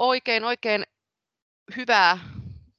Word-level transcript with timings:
oikein 0.00 0.44
oikein 0.44 0.84
hyvää 1.76 2.18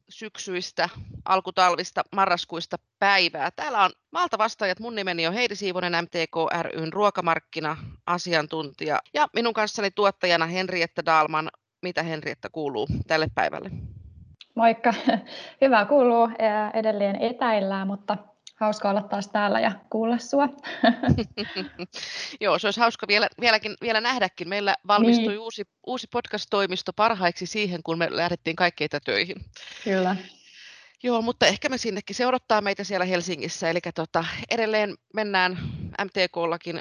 syksyistä, 0.09 0.89
alkutalvista, 1.25 2.01
marraskuista 2.15 2.77
päivää. 2.99 3.49
Täällä 3.55 3.83
on 3.83 3.91
Malta 4.11 4.37
vastaajat. 4.37 4.79
Mun 4.79 4.95
nimeni 4.95 5.27
on 5.27 5.33
Heidi 5.33 5.55
Siivonen, 5.55 6.03
MTK 6.03 6.35
ryn 6.61 6.93
ruokamarkkina-asiantuntija. 6.93 8.99
Ja 9.13 9.27
minun 9.33 9.53
kanssani 9.53 9.91
tuottajana 9.91 10.45
Henrietta 10.45 11.05
Dalman. 11.05 11.49
Mitä 11.81 12.03
Henrietta 12.03 12.49
kuuluu 12.51 12.87
tälle 13.07 13.27
päivälle? 13.35 13.69
Moikka. 14.55 14.93
Hyvä 15.61 15.85
kuuluu. 15.85 16.29
Edelleen 16.73 17.15
etäillään, 17.15 17.87
mutta 17.87 18.17
hauska 18.61 18.89
olla 18.89 19.01
taas 19.01 19.27
täällä 19.27 19.59
ja 19.59 19.71
kuulla 19.89 20.17
sinua. 20.17 20.49
Joo, 22.41 22.59
se 22.59 22.67
olisi 22.67 22.79
hauska 22.79 23.07
vielä, 23.07 23.27
vieläkin, 23.41 23.75
vielä 23.81 24.01
nähdäkin. 24.01 24.49
Meillä 24.49 24.75
valmistui 24.87 25.27
niin. 25.27 25.39
uusi, 25.39 25.63
uusi 25.87 26.07
podcast-toimisto 26.11 26.93
parhaiksi 26.93 27.45
siihen, 27.45 27.83
kun 27.83 27.97
me 27.97 28.07
lähdettiin 28.09 28.55
kaikkeita 28.55 28.99
töihin. 28.99 29.35
Kyllä. 29.83 30.15
Joo, 31.03 31.21
mutta 31.21 31.45
ehkä 31.45 31.69
me 31.69 31.77
sinnekin. 31.77 32.15
Se 32.15 32.27
odottaa 32.27 32.61
meitä 32.61 32.83
siellä 32.83 33.05
Helsingissä. 33.05 33.69
Eli 33.69 33.79
tota, 33.95 34.25
edelleen 34.51 34.95
mennään 35.13 35.57
MTKllakin 36.03 36.79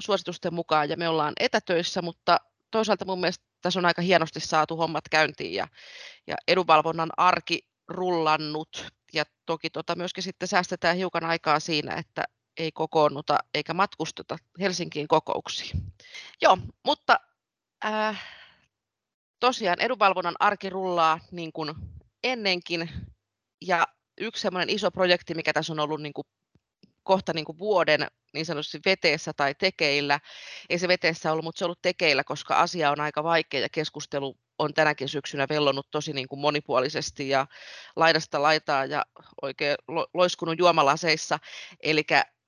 suositusten 0.00 0.54
mukaan 0.54 0.88
ja 0.90 0.96
me 0.96 1.08
ollaan 1.08 1.32
etätöissä, 1.40 2.02
mutta 2.02 2.36
toisaalta 2.70 3.04
mun 3.04 3.20
mielestä 3.20 3.44
tässä 3.62 3.80
on 3.80 3.86
aika 3.86 4.02
hienosti 4.02 4.40
saatu 4.40 4.76
hommat 4.76 5.04
käyntiin 5.10 5.54
ja, 5.54 5.68
ja 6.26 6.36
edunvalvonnan 6.48 7.10
arki 7.16 7.68
rullannut 7.88 8.86
ja 9.14 9.24
toki 9.46 9.70
tota 9.70 9.96
myöskin 9.96 10.22
sitten 10.22 10.48
säästetään 10.48 10.96
hiukan 10.96 11.24
aikaa 11.24 11.60
siinä, 11.60 11.94
että 11.94 12.24
ei 12.56 12.72
kokoonnuta 12.72 13.38
eikä 13.54 13.74
matkusteta 13.74 14.38
Helsinkiin 14.60 15.08
kokouksiin. 15.08 15.82
Joo, 16.42 16.58
mutta 16.84 17.20
äh, 17.84 18.22
tosiaan 19.40 19.80
edunvalvonnan 19.80 20.36
arki 20.40 20.70
rullaa 20.70 21.20
niin 21.30 21.52
kuin 21.52 21.74
ennenkin 22.24 22.90
ja 23.66 23.86
yksi 24.20 24.42
semmoinen 24.42 24.70
iso 24.70 24.90
projekti, 24.90 25.34
mikä 25.34 25.52
tässä 25.52 25.72
on 25.72 25.80
ollut 25.80 26.02
niin 26.02 26.12
kuin 26.12 26.26
kohta 27.02 27.32
niin 27.32 27.44
kuin 27.44 27.58
vuoden 27.58 28.06
niin 28.34 28.46
sanotusti 28.46 28.80
veteessä 28.84 29.32
tai 29.32 29.54
tekeillä. 29.54 30.20
Ei 30.70 30.78
se 30.78 30.88
veteessä 30.88 31.32
ollut, 31.32 31.44
mutta 31.44 31.58
se 31.58 31.64
on 31.64 31.66
ollut 31.66 31.82
tekeillä, 31.82 32.24
koska 32.24 32.56
asia 32.56 32.90
on 32.90 33.00
aika 33.00 33.24
vaikea 33.24 33.60
ja 33.60 33.68
keskustelu 33.68 34.36
on 34.58 34.74
tänäkin 34.74 35.08
syksynä 35.08 35.46
vellonut 35.48 35.90
tosi 35.90 36.12
niin 36.12 36.28
kuin 36.28 36.40
monipuolisesti 36.40 37.28
ja 37.28 37.46
laidasta 37.96 38.42
laitaa 38.42 38.84
ja 38.84 39.06
oikein 39.42 39.76
loiskunut 40.14 40.58
juomalaseissa. 40.58 41.38
Eli 41.82 42.02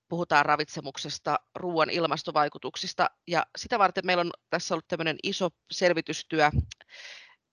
puhutaan 0.08 0.46
ravitsemuksesta, 0.46 1.40
ruoan 1.54 1.90
ilmastovaikutuksista 1.90 3.10
ja 3.26 3.46
sitä 3.58 3.78
varten 3.78 4.06
meillä 4.06 4.20
on 4.20 4.30
tässä 4.50 4.74
ollut 4.74 4.88
tämmöinen 4.88 5.16
iso 5.22 5.48
selvitystyö, 5.70 6.50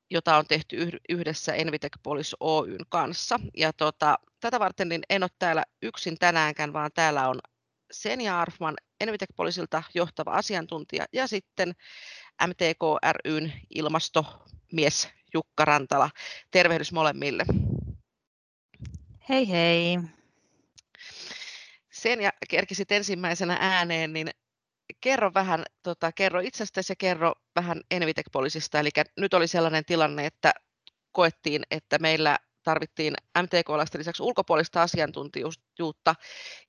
jota 0.10 0.38
on 0.38 0.46
tehty 0.48 0.90
yhdessä 1.10 1.54
Envitec 1.54 1.94
Polis 2.04 2.36
Oyn 2.40 2.86
kanssa. 2.90 3.40
Ja 3.58 3.74
tota, 3.74 4.20
tätä 4.40 4.60
varten 4.60 4.90
niin 4.90 5.02
en 5.10 5.24
ole 5.24 5.30
täällä 5.40 5.64
yksin 5.82 6.18
tänäänkään, 6.18 6.74
vaan 6.74 6.92
täällä 6.94 7.30
on 7.30 7.40
Senja 7.92 8.42
Arfman 8.42 8.76
Envitec 9.00 9.30
Polisilta 9.36 9.84
johtava 9.94 10.32
asiantuntija 10.32 11.06
ja 11.14 11.28
sitten 11.28 11.74
MTK 12.48 12.82
ryn 13.26 13.54
ilmastomies 13.76 15.10
Jukka 15.34 15.66
Rantala. 15.66 16.10
Tervehdys 16.52 16.92
molemmille. 16.92 17.46
Hei 19.30 19.50
hei. 19.50 20.00
Sen 21.92 22.22
ja 22.22 22.32
kerkisit 22.50 22.92
ensimmäisenä 22.92 23.58
ääneen, 23.62 24.14
niin 24.14 24.30
kerro 25.02 25.32
vähän, 25.34 25.64
tota, 25.84 26.12
kerro 26.12 26.40
itsestäsi 26.40 26.92
ja 26.92 26.96
kerro 26.96 27.34
vähän 27.56 27.82
Envitec 27.92 28.26
Poliisista. 28.32 28.80
Eli 28.80 28.90
nyt 29.18 29.34
oli 29.34 29.48
sellainen 29.48 29.86
tilanne, 29.86 30.26
että 30.26 30.54
koettiin, 31.12 31.64
että 31.72 32.00
meillä 32.00 32.40
tarvittiin 32.64 33.14
MTK-laisten 33.42 34.00
lisäksi 34.00 34.24
ulkopuolista 34.24 34.82
asiantuntijuutta 34.82 36.16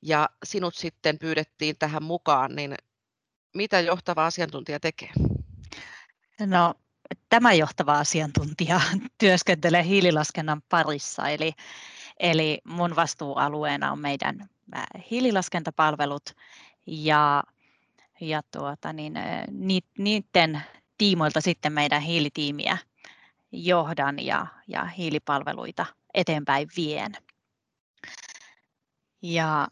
ja 0.03 0.29
sinut 0.45 0.75
sitten 0.75 1.19
pyydettiin 1.19 1.77
tähän 1.79 2.03
mukaan, 2.03 2.57
niin 2.57 2.75
mitä 3.55 3.81
johtava 3.81 4.27
asiantuntija 4.27 4.81
tekee? 4.81 5.11
No, 6.41 6.75
tämä 7.29 7.53
johtava 7.53 7.99
asiantuntija 7.99 8.81
työskentelee 9.19 9.85
hiililaskennan 9.85 10.63
parissa, 10.69 11.29
eli, 11.29 11.53
eli 12.21 12.61
mun 12.65 12.97
vastuualueena 12.97 13.93
on 13.93 13.99
meidän 13.99 14.49
hiililaskentapalvelut 15.11 16.31
ja, 16.87 17.43
ja 18.21 18.43
tuota, 18.51 18.93
niin, 18.93 19.15
niiden 19.99 20.63
tiimoilta 20.99 21.41
sitten 21.41 21.73
meidän 21.73 22.03
hiilitiimiä 22.03 22.79
johdan 23.53 24.27
ja, 24.27 24.47
ja 24.69 24.85
hiilipalveluita 24.85 25.87
eteenpäin 26.15 26.69
vien. 26.77 27.13
Ja 29.23 29.69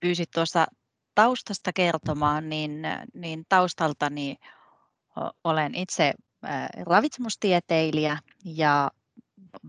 pyysit 0.00 0.30
tuossa 0.30 0.66
taustasta 1.14 1.72
kertomaan, 1.72 2.48
niin, 2.48 2.82
niin 3.14 3.46
taustaltani 3.48 4.36
olen 5.44 5.74
itse 5.74 6.14
ravitsemustieteilijä 6.86 8.18
ja 8.44 8.90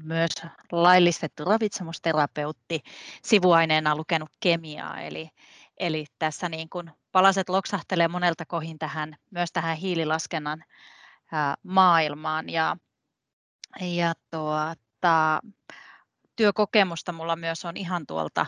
myös 0.03 0.31
laillistettu 0.71 1.45
ravitsemusterapeutti, 1.45 2.81
sivuaineena 3.23 3.95
lukenut 3.95 4.29
kemiaa, 4.39 5.01
eli, 5.01 5.29
eli 5.77 6.05
tässä 6.19 6.49
niin 6.49 6.69
kuin 6.69 6.91
palaset 7.11 7.49
loksahtelee 7.49 8.07
monelta 8.07 8.45
kohin 8.45 8.79
tähän, 8.79 9.15
myös 9.31 9.51
tähän 9.51 9.77
hiililaskennan 9.77 10.63
maailmaan. 11.63 12.49
Ja, 12.49 12.77
ja 13.81 14.13
tuota, 14.31 15.39
työkokemusta 16.35 17.11
mulla 17.11 17.35
myös 17.35 17.65
on 17.65 17.77
ihan 17.77 18.05
tuolta 18.07 18.45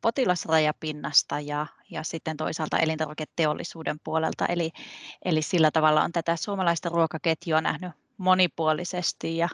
potilasrajapinnasta 0.00 1.40
ja, 1.40 1.66
ja 1.90 2.02
sitten 2.02 2.36
toisaalta 2.36 2.78
elintarviketeollisuuden 2.78 4.00
puolelta. 4.04 4.46
Eli, 4.46 4.70
eli 5.24 5.42
sillä 5.42 5.70
tavalla 5.70 6.02
on 6.02 6.12
tätä 6.12 6.36
suomalaista 6.36 6.88
ruokaketjua 6.88 7.60
nähnyt 7.60 7.92
monipuolisesti 8.16 9.36
ja 9.36 9.48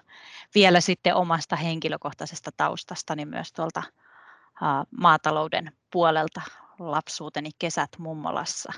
vielä 0.54 0.80
sitten 0.80 1.14
omasta 1.14 1.56
henkilökohtaisesta 1.56 2.50
taustasta 2.56 3.16
niin 3.16 3.28
myös 3.28 3.52
tuolta 3.52 3.82
maatalouden 4.90 5.72
puolelta 5.90 6.40
lapsuuteni 6.78 7.50
kesät 7.58 7.90
mummolassa 7.98 8.72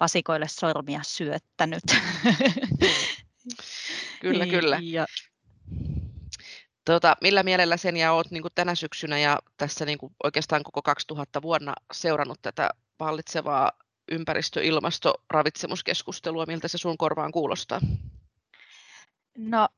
vasikoille 0.00 0.48
sormia 0.48 1.00
syöttänyt. 1.02 1.82
Kyllä, 4.20 4.46
kyllä. 4.46 4.78
Ja, 4.82 5.06
Tuota, 6.84 7.16
millä 7.20 7.42
mielellä 7.42 7.76
sen 7.76 7.96
ja 7.96 8.12
olet 8.12 8.30
niin 8.30 8.42
tänä 8.54 8.74
syksynä 8.74 9.18
ja 9.18 9.38
tässä 9.56 9.84
niin 9.84 9.98
oikeastaan 10.24 10.62
koko 10.62 10.82
2000 10.82 11.42
vuonna 11.42 11.74
seurannut 11.92 12.38
tätä 12.42 12.70
vallitsevaa 13.00 13.72
ympäristö-, 14.12 14.60
ilmasto-, 14.60 15.22
ravitsemuskeskustelua, 15.30 16.46
miltä 16.46 16.68
se 16.68 16.78
sun 16.78 16.98
korvaan 16.98 17.32
kuulostaa? 17.32 17.80
No, 19.38 19.68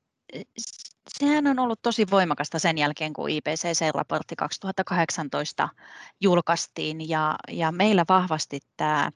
sehän 1.09 1.47
on 1.47 1.59
ollut 1.59 1.83
tosi 1.83 2.07
voimakasta 2.11 2.59
sen 2.59 2.79
jälkeen, 2.79 3.13
kun 3.13 3.31
IPCC-raportti 3.31 4.37
2018 4.37 5.69
julkaistiin 6.21 7.09
ja, 7.09 7.37
ja 7.49 7.73
meillä 7.73 8.05
vahvasti 8.09 8.61
tämä 8.77 9.11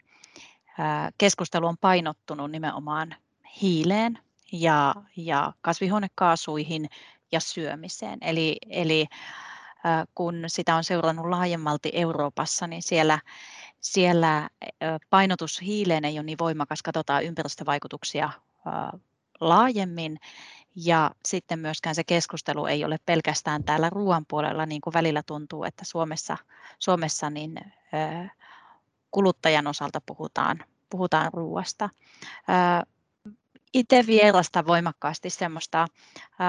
keskustelu 1.19 1.66
on 1.66 1.78
painottunut 1.81 2.50
nimenomaan 2.50 3.15
hiileen 3.62 4.19
ja, 4.53 4.94
ja 5.16 5.53
kasvihuonekaasuihin 5.60 6.88
ja 7.33 7.41
syömiseen. 7.41 8.19
Eli, 8.21 8.56
eli 8.71 9.06
kun 10.15 10.45
sitä 10.47 10.75
on 10.75 10.84
seurannut 10.84 11.27
laajemmalti 11.27 11.91
Euroopassa, 11.92 12.66
niin 12.66 12.83
siellä, 12.83 13.19
siellä 13.80 14.48
painotus 15.10 15.60
hiileen 15.60 16.04
ei 16.04 16.19
ole 16.19 16.22
niin 16.22 16.39
voimakas, 16.41 16.83
katsotaan 16.83 17.25
ympäristövaikutuksia 17.25 18.30
laajemmin. 19.41 20.21
Ja 20.77 21.10
sitten 21.25 21.59
myöskään 21.59 21.95
se 21.95 22.04
keskustelu 22.04 22.66
ei 22.66 22.84
ole 22.84 22.98
pelkästään 23.07 23.65
täällä 23.65 23.91
ruoan 23.91 24.27
puolella, 24.28 24.66
niin 24.66 24.80
kuin 24.80 24.95
välillä 24.95 25.22
tuntuu, 25.22 25.65
että 25.65 25.84
Suomessa, 25.84 26.36
Suomessa 26.78 27.30
niin, 27.30 27.54
kuluttajan 29.10 29.66
osalta 29.66 30.01
puhutaan, 30.07 30.65
puhutaan 30.91 31.30
ruoasta 31.33 31.89
itse 33.74 34.04
vierasta 34.06 34.66
voimakkaasti 34.66 35.30
semmoista 35.30 35.86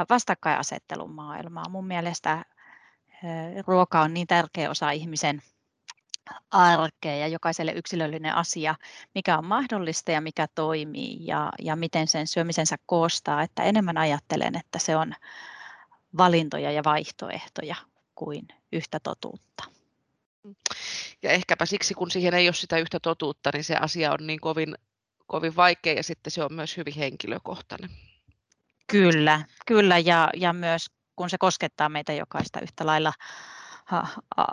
vastakkainasettelun 0.10 1.12
maailmaa. 1.12 1.70
Mun 1.70 1.88
mielestä 1.88 2.46
ruoka 3.68 4.02
on 4.02 4.14
niin 4.14 4.28
tärkeä 4.28 4.70
osa 4.70 4.92
ihmisen 4.92 5.42
arkea 6.52 7.16
ja 7.16 7.28
jokaiselle 7.28 7.72
yksilöllinen 7.72 8.36
asia, 8.36 8.76
mikä 9.16 9.38
on 9.38 9.46
mahdollista 9.46 10.12
ja 10.12 10.22
mikä 10.22 10.48
toimii 10.56 11.18
ja, 11.26 11.52
ja 11.60 11.76
miten 11.76 12.08
sen 12.08 12.28
syömisensä 12.28 12.76
koostaa, 12.86 13.42
että 13.42 13.64
enemmän 13.64 13.98
ajattelen, 13.98 14.56
että 14.56 14.80
se 14.80 14.96
on 14.96 15.14
valintoja 16.18 16.72
ja 16.72 16.84
vaihtoehtoja 16.84 17.76
kuin 18.16 18.48
yhtä 18.72 19.00
totuutta. 19.00 19.64
Ja 21.24 21.32
ehkäpä 21.32 21.66
siksi, 21.66 21.94
kun 21.94 22.12
siihen 22.12 22.34
ei 22.34 22.48
ole 22.48 22.54
sitä 22.54 22.78
yhtä 22.78 23.00
totuutta, 23.00 23.50
niin 23.54 23.64
se 23.64 23.76
asia 23.76 24.12
on 24.12 24.28
niin 24.28 24.40
kovin 24.40 24.76
kovin 25.30 25.56
vaikea 25.56 25.94
ja 25.94 26.04
sitten 26.04 26.32
se 26.32 26.44
on 26.44 26.54
myös 26.54 26.78
hyvin 26.78 26.96
henkilökohtainen. 26.96 27.90
Kyllä, 28.88 29.46
kyllä 29.66 29.98
ja, 29.98 30.30
ja 30.36 30.54
myös 30.54 30.86
kun 31.16 31.30
se 31.30 31.38
koskettaa 31.38 31.90
meitä 31.90 32.14
jokaista 32.14 32.60
yhtä 32.62 32.86
lailla 32.86 33.14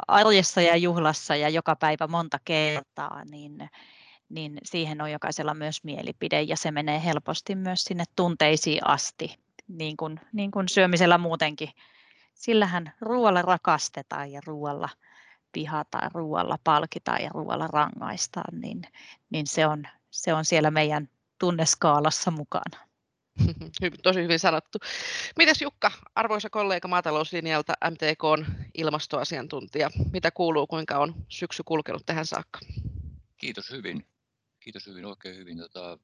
arjessa 0.08 0.61
ja 0.61 0.76
juhlassa 0.76 1.37
ja 1.37 1.49
joka 1.49 1.76
päivä 1.76 2.06
monta 2.06 2.38
kertaa, 2.44 3.25
niin, 3.25 3.70
niin 4.28 4.58
siihen 4.64 5.00
on 5.00 5.12
jokaisella 5.12 5.55
myös 5.55 5.84
mielipide 5.84 6.43
ja 6.43 6.56
se 6.56 6.70
menee 6.70 7.05
helposti 7.05 7.55
myös 7.55 7.84
sinne 7.84 8.05
tunteisiin 8.17 8.87
asti, 8.87 9.38
niin 9.69 9.96
kuin, 9.96 10.20
niin 10.32 10.50
kuin 10.50 10.69
syömisellä 10.69 11.19
muutenkin. 11.19 11.69
Sillähän 12.34 12.93
ruoalla 13.00 13.43
rakastetaan 13.43 14.32
ja 14.32 14.40
ruoalla 14.46 14.88
pihataan, 15.52 16.11
ruoalla 16.14 16.58
palkitaan 16.64 17.23
ja 17.23 17.31
ruoalla 17.34 17.67
rangaistaan, 17.67 18.61
niin, 18.61 18.82
niin 19.31 19.46
se, 19.46 19.67
on, 19.67 19.84
se 20.16 20.34
on 20.34 20.44
siellä 20.44 20.70
meidän 20.70 21.08
tunneskaalassa 21.38 22.30
mukana. 22.30 22.86
Tosi 24.02 24.22
hyvin 24.22 24.38
sanottu. 24.38 24.78
Mites 25.38 25.62
Jukka, 25.62 25.92
arvoisa 26.14 26.50
kollega 26.50 26.88
maatalouslinjalta 26.88 27.72
MTK 27.90 28.48
ilmastoasiantuntija, 28.74 29.90
mitä 30.12 30.30
kuuluu, 30.30 30.66
kuinka 30.66 30.98
on 30.98 31.14
syksy 31.28 31.62
kulkenut 31.62 32.06
tähän 32.06 32.26
saakka? 32.26 32.58
Kiitos 33.36 33.70
hyvin. 33.70 34.06
Kiitos 34.60 34.86
hyvin, 34.86 35.04
oikein 35.04 35.36
hyvin. 35.36 35.58
Tota, 35.58 35.98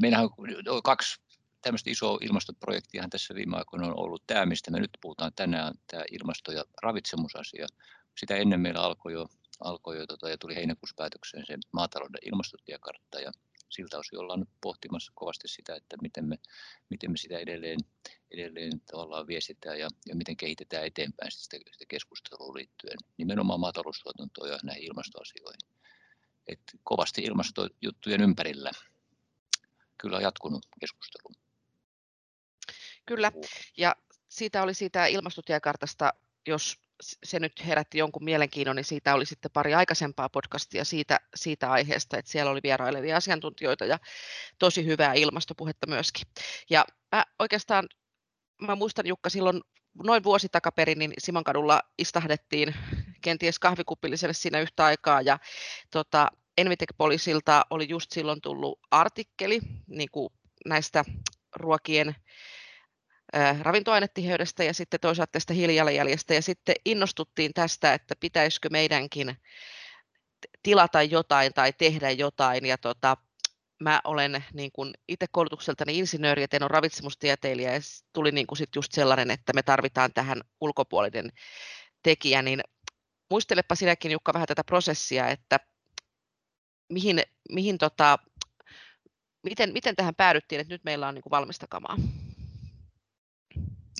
meillähän 0.00 0.28
on 0.68 0.82
kaksi 0.82 1.20
tämmöistä 1.62 1.90
isoa 1.90 2.18
ilmastoprojektia 2.20 3.08
tässä 3.10 3.34
viime 3.34 3.56
aikoina 3.56 3.86
on 3.86 3.98
ollut 3.98 4.22
tämä, 4.26 4.46
mistä 4.46 4.70
me 4.70 4.80
nyt 4.80 4.98
puhutaan 5.00 5.32
tänään, 5.36 5.74
tämä 5.90 6.04
ilmasto- 6.10 6.52
ja 6.52 6.64
ravitsemusasia. 6.82 7.66
Sitä 8.18 8.36
ennen 8.36 8.60
meillä 8.60 8.82
alkoi 8.82 9.12
jo, 9.12 9.28
alkoi 9.64 9.96
jo 9.96 10.06
tota, 10.06 10.28
ja 10.28 10.38
tuli 10.38 10.54
heinäkuussa 10.54 10.94
päätökseen 10.96 11.46
se 11.46 11.58
maatalouden 11.72 12.20
ilmastotiekartta 12.22 13.20
ja 13.20 13.32
siltä 13.68 13.98
osin 13.98 14.18
ollaan 14.18 14.40
nyt 14.40 14.48
pohtimassa 14.60 15.12
kovasti 15.14 15.48
sitä, 15.48 15.74
että 15.74 15.96
miten 16.02 16.24
me, 16.24 16.38
miten 16.90 17.10
me 17.10 17.16
sitä 17.16 17.38
edelleen, 17.38 17.78
edelleen 18.30 18.80
tavallaan 18.80 19.26
viestitään 19.26 19.78
ja, 19.78 19.88
ja 20.06 20.16
miten 20.16 20.36
kehitetään 20.36 20.86
eteenpäin 20.86 21.32
sitä, 21.32 21.56
sitä 21.72 21.84
keskustelua 21.88 22.54
liittyen 22.54 22.98
nimenomaan 23.16 23.60
maataloustuotantoon 23.60 24.50
ja 24.50 24.58
näihin 24.62 24.84
ilmastoasioihin. 24.84 25.60
Et 26.46 26.60
kovasti 26.82 27.22
ilmastojuttujen 27.22 28.22
ympärillä 28.22 28.70
kyllä 29.98 30.16
on 30.16 30.22
jatkunut 30.22 30.66
keskustelu. 30.80 31.34
Kyllä, 33.06 33.32
ja 33.76 33.96
siitä 34.28 34.62
oli 34.62 34.74
siitä 34.74 35.06
ilmastotiekartasta, 35.06 36.12
jos 36.46 36.78
se 37.24 37.40
nyt 37.40 37.66
herätti 37.66 37.98
jonkun 37.98 38.24
mielenkiinnon, 38.24 38.76
niin 38.76 38.84
siitä 38.84 39.14
oli 39.14 39.26
sitten 39.26 39.50
pari 39.50 39.74
aikaisempaa 39.74 40.28
podcastia 40.28 40.84
siitä, 40.84 41.20
siitä 41.34 41.70
aiheesta, 41.70 42.18
että 42.18 42.30
siellä 42.30 42.50
oli 42.50 42.60
vierailevia 42.62 43.16
asiantuntijoita 43.16 43.84
ja 43.84 43.98
tosi 44.58 44.86
hyvää 44.86 45.12
ilmastopuhetta 45.12 45.86
myöskin. 45.86 46.26
Ja 46.70 46.84
mä 47.12 47.24
oikeastaan, 47.38 47.88
mä 48.62 48.76
muistan 48.76 49.06
Jukka 49.06 49.30
silloin 49.30 49.60
noin 50.04 50.24
vuosi 50.24 50.48
takaperin, 50.48 50.98
niin 50.98 51.12
Simonkadulla 51.18 51.82
istahdettiin 51.98 52.74
kenties 53.20 53.58
kahvikupilliselle 53.58 54.34
siinä 54.34 54.60
yhtä 54.60 54.84
aikaa 54.84 55.20
ja 55.20 55.38
tota, 55.90 56.28
Envitec-poliisilta 56.58 57.62
oli 57.70 57.88
just 57.88 58.12
silloin 58.12 58.40
tullut 58.40 58.78
artikkeli 58.90 59.60
niin 59.86 60.08
kuin 60.12 60.28
näistä 60.66 61.04
ruokien 61.56 62.14
ravintoainetiheydestä 63.62 64.64
ja 64.64 64.74
sitten 64.74 65.00
toisaalta 65.00 65.32
tästä 65.32 65.54
hiilijalanjäljestä. 65.54 66.34
Ja 66.34 66.42
sitten 66.42 66.74
innostuttiin 66.84 67.54
tästä, 67.54 67.94
että 67.94 68.14
pitäisikö 68.20 68.68
meidänkin 68.70 69.36
tilata 70.62 71.02
jotain 71.02 71.54
tai 71.54 71.72
tehdä 71.72 72.10
jotain. 72.10 72.66
Ja 72.66 72.78
tota, 72.78 73.16
mä 73.80 74.00
olen 74.04 74.44
niin 74.52 74.70
kuin 74.72 74.94
itse 75.08 75.26
koulutukseltani 75.32 75.98
insinööri 75.98 76.42
ja 76.42 76.48
teen 76.48 76.62
on 76.62 76.70
ravitsemustieteilijä 76.70 77.72
ja 77.72 77.80
tuli 78.12 78.32
niin 78.32 78.46
kuin 78.46 78.58
sit 78.58 78.76
just 78.76 78.92
sellainen, 78.92 79.30
että 79.30 79.52
me 79.52 79.62
tarvitaan 79.62 80.12
tähän 80.12 80.40
ulkopuolinen 80.60 81.32
tekijä, 82.02 82.42
niin 82.42 82.60
muistelepa 83.30 83.74
sinäkin 83.74 84.10
Jukka 84.10 84.32
vähän 84.32 84.46
tätä 84.48 84.64
prosessia, 84.64 85.28
että 85.28 85.60
mihin, 86.88 87.22
mihin 87.52 87.78
tota, 87.78 88.18
miten, 89.42 89.72
miten 89.72 89.96
tähän 89.96 90.14
päädyttiin, 90.14 90.60
että 90.60 90.74
nyt 90.74 90.84
meillä 90.84 91.08
on 91.08 91.14
niin 91.14 91.22
kuin 91.22 91.30
valmista 91.30 91.66
kamaa? 91.70 91.96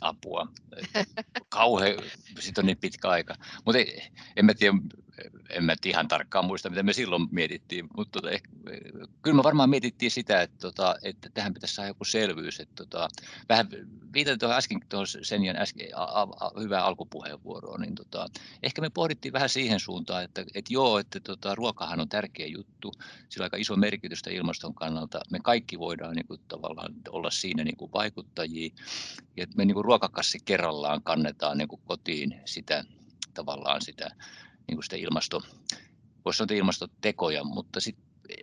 Apua. 0.00 0.48
Kauhe, 1.48 1.96
sitten 2.40 2.62
on 2.62 2.66
niin 2.66 2.78
pitkä 2.78 3.08
aika. 3.08 3.34
Mutta 3.64 3.78
en 4.36 4.44
mä 4.44 4.54
tiedä, 4.54 4.76
en 5.50 5.64
mä 5.64 5.74
ihan 5.84 6.08
tarkkaan 6.08 6.44
muista, 6.44 6.70
mitä 6.70 6.82
me 6.82 6.92
silloin 6.92 7.28
mietittiin, 7.30 7.88
mutta 7.96 8.20
tota, 8.20 8.30
ehkä, 8.30 8.48
kyllä 9.22 9.36
me 9.36 9.42
varmaan 9.42 9.70
mietittiin 9.70 10.10
sitä, 10.10 10.42
että, 10.42 10.58
tota, 10.58 10.96
että 11.02 11.28
tähän 11.34 11.54
pitäisi 11.54 11.74
saada 11.74 11.88
joku 11.88 12.04
selvyys. 12.04 12.60
Että, 12.60 12.74
tota, 12.74 13.08
vähän 13.48 13.68
viitaten 14.12 14.38
tuohon 14.38 14.58
äsken 14.58 14.80
tuohon 14.88 15.06
Senjan 15.22 15.56
äsken, 15.56 15.88
a, 15.94 16.04
a, 16.04 16.22
a, 16.22 16.60
hyvään 16.60 16.84
alkupuheenvuoroon, 16.84 17.80
niin 17.80 17.94
tota, 17.94 18.26
ehkä 18.62 18.80
me 18.80 18.90
pohdittiin 18.90 19.32
vähän 19.32 19.48
siihen 19.48 19.80
suuntaan, 19.80 20.24
että, 20.24 20.40
että 20.40 20.72
joo, 20.72 20.98
että 20.98 21.20
tota, 21.20 21.54
ruokahan 21.54 22.00
on 22.00 22.08
tärkeä 22.08 22.46
juttu, 22.46 22.92
sillä 23.28 23.44
on 23.44 23.46
aika 23.46 23.56
iso 23.56 23.76
merkitystä 23.76 24.30
ilmaston 24.30 24.74
kannalta. 24.74 25.20
Me 25.30 25.38
kaikki 25.44 25.78
voidaan 25.78 26.14
niin 26.14 26.26
kuin, 26.26 26.40
tavallaan 26.48 26.94
olla 27.08 27.30
siinä 27.30 27.64
niin 27.64 27.76
kuin 27.76 27.92
vaikuttajia, 27.92 28.70
ja 29.36 29.46
me 29.56 29.64
niin 29.64 29.74
kuin 29.74 29.84
ruokakassi 29.84 30.38
kerrallaan 30.44 31.02
kannetaan 31.02 31.58
niin 31.58 31.68
kuin 31.68 31.80
kotiin 31.84 32.40
sitä 32.44 32.84
tavallaan 33.34 33.82
sitä 33.82 34.10
niin 34.68 34.76
kuin 34.76 34.84
sitä 34.84 34.96
ilmasto, 34.96 35.42
voisi 36.24 36.38
sanoa 36.38 36.56
ilmastotekoja, 36.56 37.44
mutta, 37.44 37.80
sit, 37.80 37.96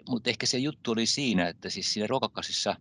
mutta 0.09 0.29
ehkä 0.29 0.45
se 0.45 0.57
juttu 0.57 0.91
oli 0.91 1.05
siinä, 1.05 1.47
että 1.47 1.69
siis 1.69 1.93
siinä 1.93 2.07
ruokakassissa 2.07 2.75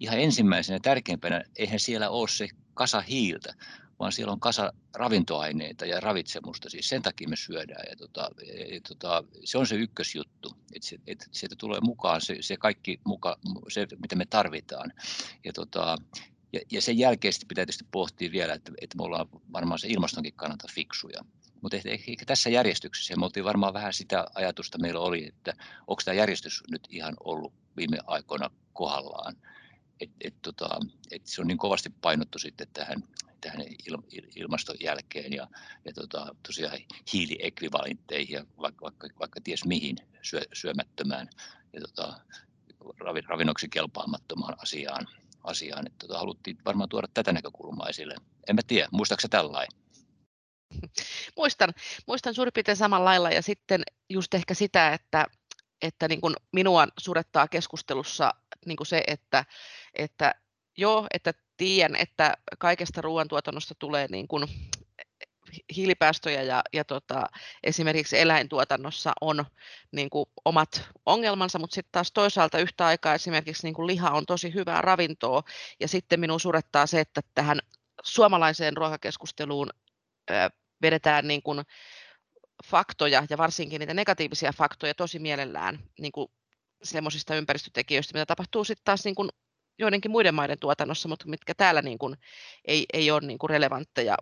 ihan 0.00 0.20
ensimmäisenä 0.20 0.78
tärkeimpänä, 0.82 1.44
eihän 1.56 1.80
siellä 1.80 2.10
ole 2.10 2.28
se 2.28 2.48
kasa 2.74 3.00
hiiltä, 3.00 3.54
vaan 3.98 4.12
siellä 4.12 4.32
on 4.32 4.40
kasa 4.40 4.72
ravintoaineita 4.94 5.86
ja 5.86 6.00
ravitsemusta, 6.00 6.70
siis 6.70 6.88
sen 6.88 7.02
takia 7.02 7.28
me 7.28 7.36
syödään. 7.36 7.84
Ja 7.90 7.96
tota, 7.96 8.30
ja 8.72 8.80
tota, 8.88 9.24
se 9.44 9.58
on 9.58 9.66
se 9.66 9.74
ykkösjuttu, 9.74 10.56
että, 10.74 10.88
se, 10.88 10.98
että 11.06 11.26
sieltä 11.32 11.56
tulee 11.58 11.80
mukaan 11.80 12.20
se, 12.20 12.36
se 12.40 12.56
kaikki, 12.56 13.00
muka, 13.04 13.38
se 13.68 13.86
mitä 14.02 14.16
me 14.16 14.26
tarvitaan. 14.26 14.92
Ja, 15.44 15.52
tota, 15.52 15.96
ja, 16.52 16.60
ja 16.72 16.82
sen 16.82 16.98
jälkeen 16.98 17.34
pitää 17.48 17.64
tietysti 17.64 17.86
pohtia 17.90 18.32
vielä, 18.32 18.54
että, 18.54 18.72
että 18.80 18.96
me 18.96 19.02
ollaan 19.02 19.28
varmaan 19.52 19.78
se 19.78 19.88
ilmastonkin 19.88 20.34
kannalta 20.34 20.68
fiksuja. 20.74 21.24
Mutta 21.62 21.76
ehkä 21.84 22.24
tässä 22.26 22.50
järjestyksessä, 22.50 23.16
me 23.16 23.24
oltiin 23.24 23.44
varmaan 23.44 23.74
vähän 23.74 23.92
sitä 23.92 24.26
ajatusta 24.34 24.78
meillä 24.78 25.00
oli, 25.00 25.26
että 25.26 25.52
onko 25.86 26.02
tämä 26.04 26.14
järjestys 26.14 26.62
nyt 26.70 26.82
ihan 26.90 27.14
ollut 27.24 27.52
viime 27.76 27.98
aikoina 28.06 28.50
kohdallaan. 28.72 29.36
Et, 30.00 30.10
et, 30.20 30.34
tota, 30.42 30.80
et 31.10 31.26
se 31.26 31.40
on 31.40 31.46
niin 31.46 31.58
kovasti 31.58 31.90
painottu 32.00 32.38
sitten 32.38 32.68
tähän, 32.72 33.02
tähän 33.40 33.60
il, 33.60 33.98
il, 34.10 34.24
ilmaston 34.36 34.76
jälkeen 34.80 35.32
ja, 35.32 35.48
ja 35.84 35.92
tota, 35.92 36.34
tosiaan 36.46 36.78
hiiliekvivalentteihin 37.12 38.34
ja 38.34 38.44
vaikka, 38.58 38.84
vaikka, 38.84 39.08
vaikka 39.18 39.40
ties 39.44 39.64
mihin 39.64 39.96
syö, 40.22 40.40
syömättömään 40.52 41.28
ja 41.72 41.80
tota, 41.80 42.20
ravinnoksi 43.28 43.68
kelpaamattomaan 43.68 44.54
asiaan. 44.58 45.06
asiaan. 45.44 45.86
Et, 45.86 45.98
tota, 45.98 46.18
haluttiin 46.18 46.58
varmaan 46.64 46.88
tuoda 46.88 47.08
tätä 47.14 47.32
näkökulmaa 47.32 47.88
esille. 47.88 48.14
En 48.48 48.56
mä 48.56 48.60
tiedä, 48.66 48.88
muistaakseni 48.92 49.30
tällainen? 49.30 49.87
Muistan, 51.36 51.74
muistan 52.06 52.34
suurin 52.34 52.52
piirtein 52.52 52.76
samalla 52.76 53.04
lailla 53.04 53.30
ja 53.30 53.42
sitten 53.42 53.82
just 54.08 54.34
ehkä 54.34 54.54
sitä, 54.54 54.92
että, 54.92 55.26
että 55.82 56.08
niin 56.08 56.20
kuin 56.20 56.34
minua 56.52 56.86
surettaa 56.98 57.48
keskustelussa 57.48 58.34
niin 58.66 58.76
kuin 58.76 58.86
se, 58.86 59.02
että, 59.06 59.44
että 59.94 60.34
joo, 60.78 61.06
että 61.14 61.34
tiedän, 61.56 61.96
että 61.96 62.36
kaikesta 62.58 63.00
ruoantuotannosta 63.00 63.74
tulee 63.78 64.06
niin 64.10 64.28
kuin 64.28 64.44
hiilipäästöjä 65.76 66.42
ja, 66.42 66.62
ja 66.72 66.84
tota, 66.84 67.26
esimerkiksi 67.62 68.20
eläintuotannossa 68.20 69.12
on 69.20 69.44
niin 69.92 70.10
kuin 70.10 70.26
omat 70.44 70.88
ongelmansa, 71.06 71.58
mutta 71.58 71.74
sitten 71.74 71.92
taas 71.92 72.12
toisaalta 72.12 72.58
yhtä 72.58 72.86
aikaa 72.86 73.14
esimerkiksi 73.14 73.66
niin 73.66 73.74
kuin 73.74 73.86
liha 73.86 74.10
on 74.10 74.26
tosi 74.26 74.54
hyvää 74.54 74.82
ravintoa 74.82 75.42
ja 75.80 75.88
sitten 75.88 76.20
minun 76.20 76.40
surettaa 76.40 76.86
se, 76.86 77.00
että 77.00 77.20
tähän 77.34 77.58
suomalaiseen 78.02 78.76
ruokakeskusteluun 78.76 79.70
vedetään 80.82 81.28
niin 81.28 81.42
kuin 81.42 81.62
faktoja 82.66 83.24
ja 83.30 83.38
varsinkin 83.38 83.78
niitä 83.78 83.94
negatiivisia 83.94 84.52
faktoja 84.52 84.94
tosi 84.94 85.18
mielellään 85.18 85.78
niin 86.00 86.12
kuin 86.12 86.28
semmoisista 86.82 87.34
ympäristötekijöistä, 87.34 88.14
mitä 88.14 88.26
tapahtuu 88.26 88.64
sitten 88.64 88.84
taas 88.84 89.04
niin 89.04 89.14
kuin 89.14 89.28
joidenkin 89.78 90.10
muiden 90.10 90.34
maiden 90.34 90.58
tuotannossa, 90.58 91.08
mutta 91.08 91.28
mitkä 91.28 91.54
täällä 91.54 91.82
niin 91.82 91.98
kuin 91.98 92.16
ei, 92.64 92.86
ei 92.92 93.10
ole 93.10 93.20
niin 93.26 93.38
kuin 93.38 93.50
relevantteja 93.50 94.16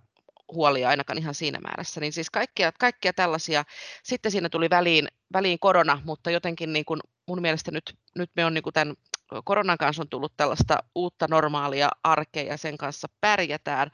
huolia 0.53 0.89
ainakaan 0.89 1.19
ihan 1.19 1.35
siinä 1.35 1.61
määrässä. 1.61 2.01
Niin 2.01 2.13
siis 2.13 2.31
kaikkia, 2.31 2.73
kaikkia 2.73 3.13
tällaisia. 3.13 3.65
Sitten 4.03 4.33
siinä 4.33 4.49
tuli 4.49 4.71
väliin, 4.71 5.09
väliin 5.33 5.59
korona, 5.59 6.03
mutta 6.05 6.31
jotenkin 6.31 6.73
niin 6.73 6.85
kuin 6.85 7.01
mun 7.29 7.43
mielestä 7.43 7.71
nyt, 7.71 7.95
nyt 8.17 8.31
me 8.37 8.45
on 8.45 8.55
niin 8.55 8.63
kuin 8.63 8.73
tämän 8.73 8.95
koronan 9.45 9.79
kanssa 9.79 10.03
on 10.03 10.09
tullut 10.09 10.33
tällaista 10.37 10.79
uutta 10.95 11.27
normaalia 11.31 11.89
arkea 12.05 12.43
ja 12.43 12.57
sen 12.57 12.79
kanssa 12.79 13.09
pärjätään, 13.21 13.91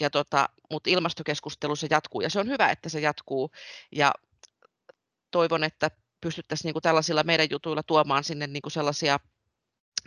ja 0.00 0.10
tota, 0.10 0.48
mutta 0.70 0.90
ilmastokeskustelu 0.90 1.76
se 1.76 1.86
jatkuu 1.90 2.20
ja 2.20 2.30
se 2.30 2.40
on 2.40 2.48
hyvä, 2.48 2.70
että 2.70 2.88
se 2.88 3.00
jatkuu 3.00 3.50
ja 3.92 4.12
toivon, 5.30 5.64
että 5.64 5.90
pystyttäisiin 6.20 6.68
niin 6.68 6.74
kuin 6.74 6.82
tällaisilla 6.82 7.22
meidän 7.22 7.48
jutuilla 7.50 7.82
tuomaan 7.82 8.24
sinne 8.24 8.46
niin 8.46 8.62
kuin 8.62 8.72
sellaisia 8.72 9.18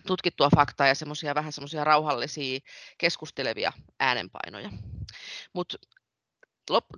tutkittua 0.07 0.49
faktaa 0.55 0.87
ja 0.87 0.95
semmoisia 0.95 1.35
vähän 1.35 1.53
semmoisia 1.53 1.83
rauhallisia 1.83 2.59
keskustelevia 2.97 3.73
äänenpainoja. 3.99 4.69
Mutta 5.53 5.77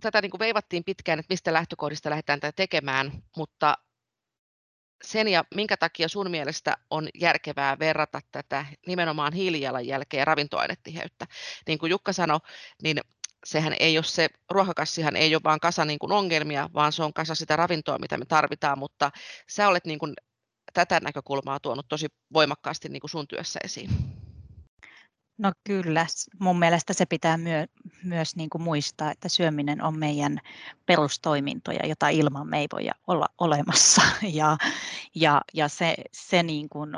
tätä 0.02 0.22
niin 0.22 0.32
kuin 0.32 0.40
veivattiin 0.40 0.84
pitkään, 0.84 1.20
että 1.20 1.34
mistä 1.34 1.54
lähtökohdista 1.54 2.10
lähdetään 2.10 2.40
tätä 2.40 2.56
tekemään, 2.56 3.24
mutta 3.38 3.78
sen 5.04 5.28
ja 5.28 5.44
minkä 5.56 5.78
takia 5.78 6.08
sun 6.08 6.32
mielestä 6.32 6.78
on 6.90 7.10
järkevää 7.16 7.80
verrata 7.80 8.22
tätä 8.32 8.66
nimenomaan 8.88 9.34
hiilijalanjälkeä 9.34 10.22
ja 10.22 10.26
ravintoainetiheyttä. 10.26 11.28
Niin 11.68 11.80
kuin 11.80 11.90
Jukka 11.90 12.14
sanoi, 12.14 12.40
niin 12.84 13.00
sehän 13.46 13.76
ei 13.80 13.98
ole 13.98 14.04
se, 14.04 14.30
ruokakassihan 14.50 15.16
ei 15.16 15.36
ole 15.36 15.44
vaan 15.44 15.60
kasa 15.60 15.86
niin 15.86 16.00
kuin 16.00 16.12
ongelmia, 16.12 16.70
vaan 16.74 16.94
se 16.94 17.04
on 17.04 17.14
kasa 17.14 17.36
sitä 17.36 17.56
ravintoa, 17.56 18.00
mitä 18.00 18.18
me 18.18 18.26
tarvitaan, 18.26 18.80
mutta 18.80 19.12
sä 19.50 19.68
olet 19.68 19.86
niin 19.86 20.00
kuin 20.00 20.14
tätä 20.74 21.00
näkökulmaa 21.00 21.60
tuonut 21.60 21.86
tosi 21.90 22.08
voimakkaasti 22.34 22.90
niin 22.90 23.02
kuin 23.02 23.12
sun 23.12 23.28
työssä 23.28 23.60
esiin. 23.64 23.90
No 25.38 25.52
kyllä, 25.64 26.06
mun 26.40 26.60
mielestä 26.60 26.94
se 26.94 27.06
pitää 27.06 27.38
myö, 27.38 27.66
myös 28.04 28.36
niin 28.36 28.50
kuin 28.50 28.62
muistaa, 28.62 29.12
että 29.12 29.30
syöminen 29.30 29.84
on 29.84 30.00
meidän 30.00 30.40
perustoimintoja, 30.86 31.88
jota 31.88 32.10
ilman 32.10 32.48
me 32.48 32.60
ei 32.60 32.68
voi 32.74 32.90
olla 33.08 33.26
olemassa. 33.38 34.02
Ja, 34.34 34.58
ja, 35.16 35.42
ja 35.54 35.68
se, 35.68 35.96
se 36.12 36.44
niin 36.44 36.70
kuin 36.70 36.98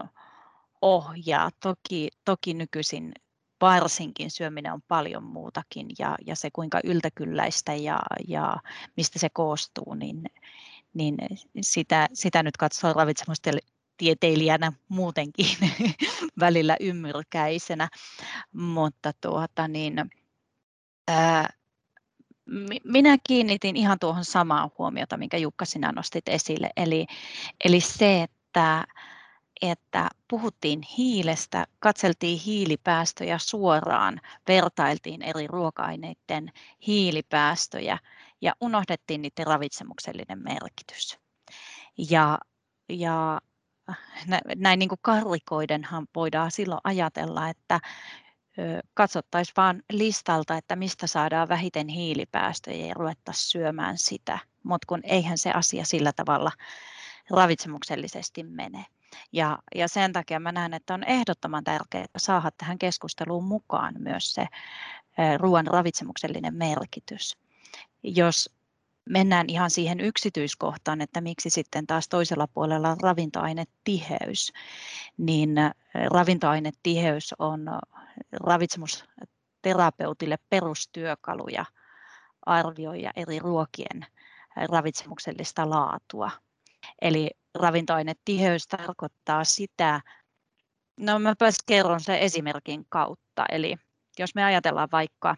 ohjaa. 0.82 1.50
Toki, 1.60 2.10
toki 2.26 2.54
nykyisin 2.54 3.14
varsinkin 3.62 4.32
syöminen 4.32 4.74
on 4.74 4.82
paljon 4.88 5.24
muutakin 5.24 5.88
ja, 6.00 6.16
ja 6.26 6.36
se 6.36 6.50
kuinka 6.54 6.80
yltäkylläistä 6.84 7.74
ja, 7.74 8.00
ja 8.28 8.58
mistä 8.98 9.20
se 9.20 9.30
koostuu, 9.30 9.94
niin, 9.94 10.24
niin 10.94 11.18
sitä, 11.62 12.08
sitä 12.14 12.44
nyt 12.44 12.58
katsoo 12.58 12.94
ravitsemustieteilijänä 14.00 14.72
muutenkin 14.90 15.58
välillä 16.40 16.78
ymmyrkäisenä, 16.80 17.90
mutta 18.54 19.12
tuota 19.22 19.68
niin, 19.68 20.10
ää, 21.08 21.50
minä 22.84 23.18
kiinnitin 23.28 23.76
ihan 23.76 24.00
tuohon 24.00 24.26
samaan 24.26 24.72
huomiota, 24.78 25.18
minkä 25.18 25.38
Jukka 25.38 25.66
sinä 25.66 25.92
nostit 25.92 26.30
esille, 26.30 26.70
eli, 26.78 27.06
eli 27.66 27.82
se, 27.82 28.22
että 28.24 28.84
että 29.62 30.10
puhuttiin 30.28 30.82
hiilestä, 30.98 31.68
katseltiin 31.80 32.40
hiilipäästöjä 32.40 33.38
suoraan, 33.38 34.22
vertailtiin 34.48 35.22
eri 35.22 35.48
ruoka-aineiden 35.48 36.52
hiilipäästöjä 36.88 37.98
ja 38.42 38.54
unohdettiin 38.62 39.22
niiden 39.22 39.48
ravitsemuksellinen 39.48 40.40
merkitys. 40.44 41.20
Ja, 42.10 42.40
ja 42.90 43.42
näin 44.56 44.80
niin 44.80 44.90
kuin 44.90 45.00
karrikoidenhan 45.02 46.08
voidaan 46.16 46.52
silloin 46.52 46.82
ajatella, 46.84 47.50
että 47.50 47.80
katsottaisiin 48.94 49.54
vain 49.58 49.84
listalta, 49.92 50.58
että 50.58 50.76
mistä 50.76 51.08
saadaan 51.08 51.50
vähiten 51.50 51.88
hiilipäästöjä 51.88 52.86
ja 52.86 52.94
ruvettaisiin 52.94 53.50
syömään 53.50 53.98
sitä, 53.98 54.40
mutta 54.64 54.86
kun 54.88 55.00
eihän 55.04 55.38
se 55.38 55.52
asia 55.52 55.86
sillä 55.86 56.12
tavalla 56.16 56.52
ravitsemuksellisesti 57.30 58.44
mene. 58.44 58.86
Ja, 59.32 59.60
ja 59.76 59.88
sen 59.88 60.14
takia 60.14 60.40
mä 60.40 60.52
näen, 60.52 60.74
että 60.74 60.94
on 60.94 61.04
ehdottoman 61.04 61.64
tärkeää 61.64 62.06
saada 62.18 62.52
tähän 62.58 62.80
keskusteluun 62.80 63.44
mukaan 63.44 63.96
myös 63.98 64.34
se 64.34 64.48
ruoan 65.38 65.68
ravitsemuksellinen 65.68 66.56
merkitys. 66.56 67.38
Jos 68.04 68.59
mennään 69.10 69.50
ihan 69.50 69.72
siihen 69.72 70.00
yksityiskohtaan, 70.00 71.02
että 71.02 71.22
miksi 71.22 71.50
sitten 71.50 71.88
taas 71.88 72.08
toisella 72.08 72.48
puolella 72.48 72.96
ravintoainetiheys, 73.02 74.54
niin 75.18 75.56
ravintoainetiheys 76.12 77.36
on 77.40 77.66
ravitsemusterapeutille 78.32 80.38
perustyökaluja 80.50 81.66
arvioida 82.46 83.12
eri 83.16 83.40
ruokien 83.40 84.06
ravitsemuksellista 84.70 85.70
laatua. 85.70 86.32
Eli 87.02 87.30
ravintoainetiheys 87.56 88.68
tarkoittaa 88.68 89.44
sitä, 89.44 90.02
no 90.98 91.20
mä 91.20 91.36
kerron 91.66 92.00
sen 92.00 92.20
esimerkin 92.20 92.86
kautta. 92.90 93.46
Eli 93.52 93.76
jos 94.20 94.36
me 94.36 94.44
ajatellaan 94.44 94.90
vaikka 94.92 95.36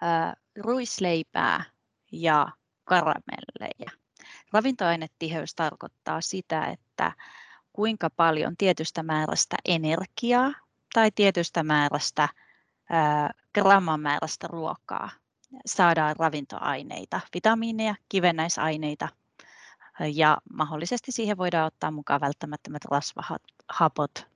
ää, 0.00 0.34
ruisleipää 0.56 1.73
ja 2.22 2.48
karamelleja. 2.84 3.90
Ravintoainetiheys 4.52 5.54
tarkoittaa 5.54 6.20
sitä, 6.20 6.66
että 6.66 7.12
kuinka 7.72 8.10
paljon 8.10 8.56
tietystä 8.56 9.02
määrästä 9.02 9.56
energiaa 9.64 10.52
tai 10.94 11.10
tietystä 11.10 11.62
määrästä 11.62 12.28
gramman 13.54 14.00
määrästä 14.00 14.46
ruokaa 14.46 15.10
saadaan 15.66 16.16
ravintoaineita, 16.18 17.20
vitamiineja, 17.34 17.94
kivennäisaineita 18.08 19.08
ja 20.14 20.38
mahdollisesti 20.52 21.12
siihen 21.12 21.38
voidaan 21.38 21.66
ottaa 21.66 21.90
mukaan 21.90 22.20
välttämättömät 22.20 22.84
rasvahapot, 22.84 24.26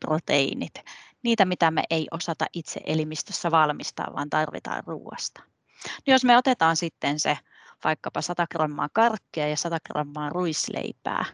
proteiinit, 0.00 0.74
niitä 1.22 1.44
mitä 1.44 1.70
me 1.70 1.82
ei 1.90 2.08
osata 2.10 2.46
itse 2.52 2.80
elimistössä 2.86 3.50
valmistaa, 3.50 4.12
vaan 4.14 4.30
tarvitaan 4.30 4.82
ruoasta. 4.86 5.42
No 5.84 6.12
jos 6.12 6.24
me 6.24 6.36
otetaan 6.36 6.76
sitten 6.76 7.20
se 7.20 7.38
vaikkapa 7.84 8.22
100 8.22 8.46
grammaa 8.50 8.88
karkkia 8.92 9.48
ja 9.48 9.56
100 9.56 9.78
grammaa 9.86 10.28
ruisleipää 10.28 11.24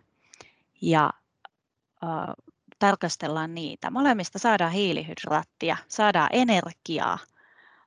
ja 0.83 1.11
äh, 2.05 2.35
tarkastellaan 2.79 3.55
niitä. 3.55 3.91
Molemmista 3.91 4.39
saadaan 4.39 4.73
hiilihydraattia, 4.73 5.77
saadaan 5.89 6.29
energiaa, 6.33 7.19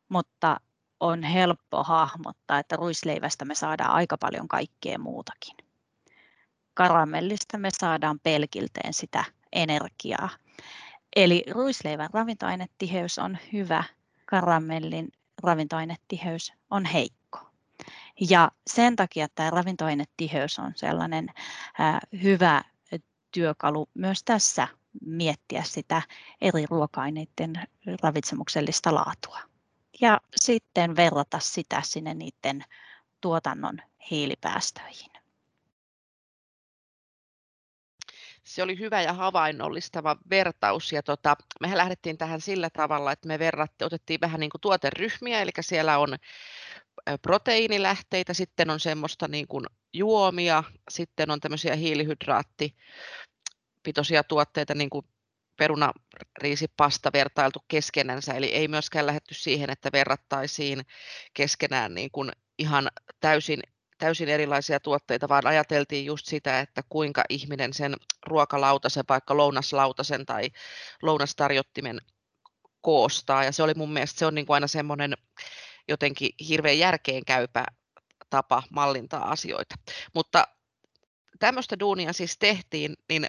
mutta 0.10 0.60
on 1.00 1.24
helppo 1.24 1.84
hahmottaa, 1.84 2.60
että 2.60 2.76
ruisleivästä 2.76 3.46
me 3.46 3.56
saadaan 3.56 3.92
aika 3.92 4.18
paljon 4.18 4.48
kaikkea 4.48 5.00
muutakin 5.00 5.66
karamellista 6.76 7.58
me 7.58 7.70
saadaan 7.72 8.20
pelkilteen 8.20 8.94
sitä 8.94 9.26
energiaa. 9.54 10.30
Eli 11.16 11.44
ruisleivän 11.52 12.10
ravintoainetiheys 12.14 13.20
on 13.20 13.38
hyvä, 13.54 13.84
karamellin 14.26 15.08
ravintoainetiheys 15.44 16.54
on 16.70 16.86
heikko. 16.86 17.40
Ja 18.30 18.52
sen 18.68 18.96
takia 18.96 19.28
tämä 19.36 19.50
ravintoainetiheys 19.50 20.60
on 20.60 20.72
sellainen 20.76 21.28
hyvä 22.24 22.64
työkalu 23.32 23.90
myös 23.94 24.24
tässä 24.24 24.68
miettiä 25.06 25.64
sitä 25.64 26.02
eri 26.42 26.66
ruoka-aineiden 26.70 27.54
ravitsemuksellista 28.02 28.96
laatua. 28.96 29.40
Ja 30.02 30.22
sitten 30.36 30.96
verrata 30.96 31.40
sitä 31.40 31.82
sinne 31.86 32.14
niiden 32.14 32.64
tuotannon 33.22 33.78
hiilipäästöihin. 34.12 35.15
Se 38.46 38.64
oli 38.64 38.80
hyvä 38.80 39.02
ja 39.02 39.14
havainnollistava 39.14 40.18
vertaus. 40.30 40.92
Ja 40.92 41.04
tota, 41.04 41.36
mehän 41.62 41.78
lähdettiin 41.78 42.18
tähän 42.18 42.42
sillä 42.42 42.70
tavalla, 42.70 43.12
että 43.12 43.28
me 43.28 43.40
verratti, 43.40 43.86
otettiin 43.86 44.22
vähän 44.22 44.40
niin 44.40 44.50
kuin 44.50 44.62
tuoteryhmiä, 44.62 45.42
eli 45.42 45.52
siellä 45.60 45.98
on 45.98 46.16
proteiinilähteitä, 47.22 48.34
sitten 48.34 48.70
on 48.70 48.80
semmoista 48.80 49.28
niin 49.28 49.48
kuin 49.48 49.66
juomia, 49.94 50.64
sitten 50.90 51.32
on 51.32 51.40
tämmöisiä 51.40 51.76
hiilihydraattipitoisia 51.76 54.24
tuotteita, 54.28 54.76
niin 54.76 54.90
kuin 54.90 55.06
peruna, 55.58 55.92
riisi, 56.42 56.68
pasta 56.78 57.10
vertailtu 57.14 57.60
keskenänsä, 57.68 58.34
eli 58.34 58.48
ei 58.48 58.68
myöskään 58.68 59.06
lähetty 59.06 59.34
siihen, 59.34 59.70
että 59.70 59.90
verrattaisiin 59.94 60.82
keskenään 61.34 61.94
niin 61.94 62.12
kuin 62.12 62.32
ihan 62.60 62.88
täysin 63.20 63.60
täysin 63.98 64.30
erilaisia 64.30 64.80
tuotteita, 64.80 65.30
vaan 65.30 65.48
ajateltiin 65.48 66.06
just 66.06 66.26
sitä, 66.26 66.60
että 66.60 66.82
kuinka 66.90 67.24
ihminen 67.30 67.74
sen 67.74 67.96
ruokalautasen, 68.26 69.04
vaikka 69.10 69.38
lounaslautasen 69.38 70.26
tai 70.26 70.50
lounastarjottimen 71.02 72.02
koostaa. 72.82 73.44
Ja 73.44 73.52
se 73.52 73.64
oli 73.64 73.74
mun 73.74 73.94
mielestä 73.94 74.20
se 74.20 74.26
on 74.26 74.36
niin 74.36 74.46
kuin 74.46 74.54
aina 74.54 74.68
semmoinen 74.68 75.14
jotenkin 75.88 76.30
hirveän 76.48 76.80
järkeenkäypä 76.80 77.66
tapa 78.30 78.64
mallintaa 78.70 79.32
asioita. 79.32 79.76
Mutta 80.14 80.48
tämmöistä 81.40 81.80
duunia 81.80 82.14
siis 82.14 82.38
tehtiin, 82.38 82.94
niin 83.10 83.28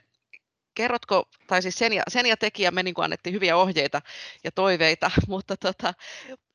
kerrotko, 0.75 1.28
tai 1.46 1.62
siis 1.62 1.78
sen 1.78 1.92
ja, 1.92 2.02
sen 2.08 2.26
ja 2.26 2.37
tekijä 2.37 2.70
me 2.70 2.82
niin 2.82 2.94
kuin 2.94 3.04
annettiin 3.04 3.35
hyviä 3.35 3.56
ohjeita 3.56 4.02
ja 4.44 4.52
toiveita, 4.52 5.11
mutta 5.28 5.56
tota, 5.56 5.94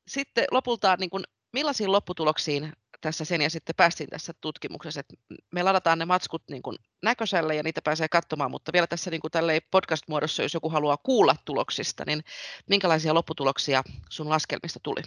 sitten 0.08 0.44
lopultaan 0.50 0.98
niin 0.98 1.10
kuin, 1.10 1.24
millaisiin 1.52 1.92
lopputuloksiin 1.92 2.72
tässä 3.02 3.24
sen 3.24 3.42
ja 3.42 3.50
sitten 3.50 3.74
päästiin 3.76 4.10
tässä 4.10 4.32
tutkimuksessa, 4.40 5.00
että 5.00 5.14
me 5.50 5.62
ladataan 5.62 5.98
ne 5.98 6.04
matskut 6.04 6.42
niin 6.50 6.62
kuin 6.62 6.78
näköiselle 7.02 7.54
ja 7.54 7.62
niitä 7.62 7.82
pääsee 7.84 8.08
katsomaan, 8.08 8.50
mutta 8.50 8.72
vielä 8.72 8.86
tässä 8.86 9.10
niin 9.10 9.20
kuin 9.20 9.30
podcast-muodossa, 9.70 10.42
jos 10.42 10.54
joku 10.54 10.68
haluaa 10.68 10.96
kuulla 10.96 11.36
tuloksista, 11.44 12.04
niin 12.06 12.24
minkälaisia 12.68 13.14
lopputuloksia 13.14 13.82
sun 14.10 14.28
laskelmista 14.28 14.80
tuli? 14.82 15.02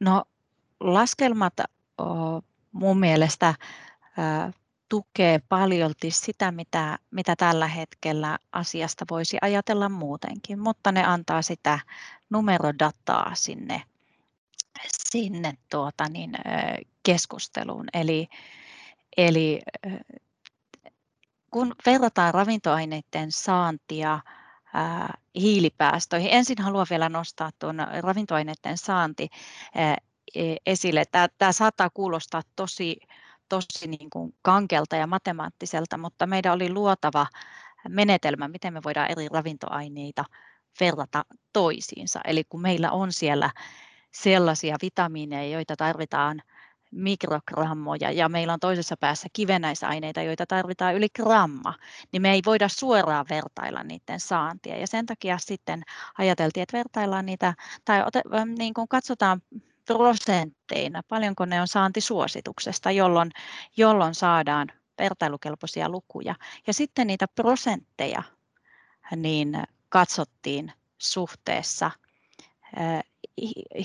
No 0.00 0.24
laskelmat 0.80 1.54
mun 2.72 3.00
mielestä 3.00 3.54
tukee 4.88 5.40
paljolti 5.48 6.10
sitä, 6.10 6.52
mitä, 6.52 6.98
mitä 7.10 7.36
tällä 7.36 7.68
hetkellä 7.68 8.38
asiasta 8.52 9.04
voisi 9.10 9.38
ajatella 9.42 9.88
muutenkin, 9.88 10.58
mutta 10.58 10.92
ne 10.92 11.04
antaa 11.04 11.42
sitä 11.42 11.78
numerodataa 12.30 13.34
sinne, 13.34 13.82
sinne 14.88 15.52
tuota, 15.70 16.08
niin, 16.08 16.32
keskusteluun. 17.02 17.86
Eli, 17.94 18.28
eli 19.16 19.60
kun 21.50 21.74
verrataan 21.86 22.34
ravintoaineiden 22.34 23.32
saantia 23.32 24.20
ää, 24.74 25.14
hiilipäästöihin, 25.34 26.30
ensin 26.32 26.62
haluan 26.62 26.86
vielä 26.90 27.08
nostaa 27.08 27.50
tuon 27.58 27.76
ravintoaineiden 28.00 28.78
saanti 28.78 29.28
e, 29.74 30.56
esille. 30.66 31.04
Tämä, 31.12 31.28
tämä 31.38 31.52
saattaa 31.52 31.90
kuulostaa 31.90 32.42
tosi, 32.56 32.96
tosi 33.48 33.86
niin 33.86 34.10
kuin 34.10 34.34
kankelta 34.42 34.96
ja 34.96 35.06
matemaattiselta, 35.06 35.98
mutta 35.98 36.26
meidän 36.26 36.52
oli 36.52 36.70
luotava 36.72 37.26
menetelmä, 37.88 38.48
miten 38.48 38.72
me 38.72 38.80
voidaan 38.84 39.10
eri 39.10 39.28
ravintoaineita 39.28 40.24
verrata 40.80 41.24
toisiinsa. 41.52 42.20
Eli 42.24 42.44
kun 42.44 42.60
meillä 42.60 42.90
on 42.90 43.12
siellä 43.12 43.50
sellaisia 44.14 44.76
vitamiineja, 44.82 45.56
joita 45.56 45.76
tarvitaan 45.76 46.42
mikrogrammoja 46.90 48.10
ja 48.10 48.28
meillä 48.28 48.52
on 48.52 48.60
toisessa 48.60 48.96
päässä 49.00 49.28
kivenäisaineita, 49.32 50.22
joita 50.22 50.46
tarvitaan 50.46 50.94
yli 50.94 51.08
gramma, 51.08 51.74
niin 52.12 52.22
me 52.22 52.32
ei 52.32 52.42
voida 52.46 52.68
suoraan 52.68 53.26
vertailla 53.30 53.82
niiden 53.82 54.20
saantia. 54.20 54.78
Ja 54.78 54.86
sen 54.86 55.06
takia 55.06 55.38
sitten 55.38 55.82
ajateltiin, 56.18 56.62
että 56.62 56.76
vertaillaan 56.76 57.26
niitä, 57.26 57.54
tai 57.84 58.02
ote, 58.06 58.22
niin 58.58 58.74
kuin 58.74 58.88
katsotaan 58.88 59.42
prosentteina, 59.86 61.02
paljonko 61.08 61.44
ne 61.44 61.60
on 61.60 61.68
saantisuosituksesta, 61.68 62.90
jolloin, 62.90 63.30
jolloin 63.76 64.14
saadaan 64.14 64.68
vertailukelpoisia 64.98 65.88
lukuja. 65.88 66.34
Ja 66.66 66.72
sitten 66.72 67.06
niitä 67.06 67.26
prosentteja 67.34 68.22
niin 69.16 69.62
katsottiin 69.88 70.72
suhteessa 70.98 71.90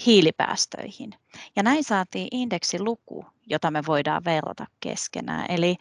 hiilipäästöihin. 0.06 1.12
Ja 1.56 1.64
näin 1.64 1.84
saatiin 1.84 2.28
indeksiluku, 2.32 3.26
jota 3.46 3.72
me 3.72 3.84
voidaan 3.88 4.26
verrata 4.26 4.66
keskenään. 4.80 5.46
Eli, 5.50 5.76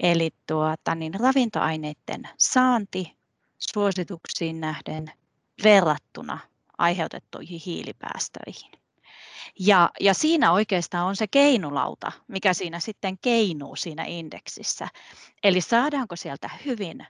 eli 0.00 0.30
tuota, 0.46 0.94
niin 0.94 1.14
ravintoaineiden 1.14 2.28
saanti 2.38 3.16
suosituksiin 3.58 4.60
nähden 4.60 5.12
verrattuna 5.64 6.38
aiheutettuihin 6.78 7.60
hiilipäästöihin. 7.66 8.70
Ja, 9.58 9.90
ja 10.00 10.14
siinä 10.14 10.52
oikeastaan 10.52 11.06
on 11.06 11.16
se 11.16 11.26
keinulauta, 11.26 12.12
mikä 12.28 12.54
siinä 12.54 12.80
sitten 12.80 13.18
keinuu 13.18 13.76
siinä 13.76 14.04
indeksissä. 14.04 14.88
Eli 15.44 15.60
saadaanko 15.60 16.16
sieltä 16.16 16.50
hyvin 16.64 17.06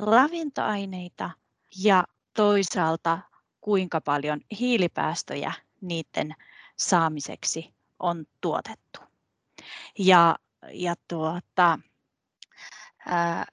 ravintoaineita 0.00 1.30
ja 1.82 2.04
toisaalta 2.36 3.18
kuinka 3.60 4.00
paljon 4.00 4.40
hiilipäästöjä 4.60 5.52
niiden 5.80 6.34
saamiseksi 6.76 7.74
on 7.98 8.24
tuotettu. 8.40 9.00
Ja, 9.98 10.36
ja 10.72 10.94
tuota, 11.08 11.78
ää, 13.06 13.46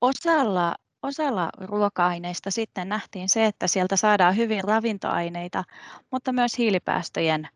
osalla, 0.00 0.74
osalla 1.02 1.50
ruoka-aineista 1.60 2.50
sitten 2.50 2.88
nähtiin 2.88 3.28
se, 3.28 3.46
että 3.46 3.66
sieltä 3.66 3.96
saadaan 3.96 4.36
hyvin 4.36 4.64
ravintoaineita, 4.64 5.64
mutta 6.10 6.32
myös 6.32 6.58
hiilipäästöjen 6.58 7.48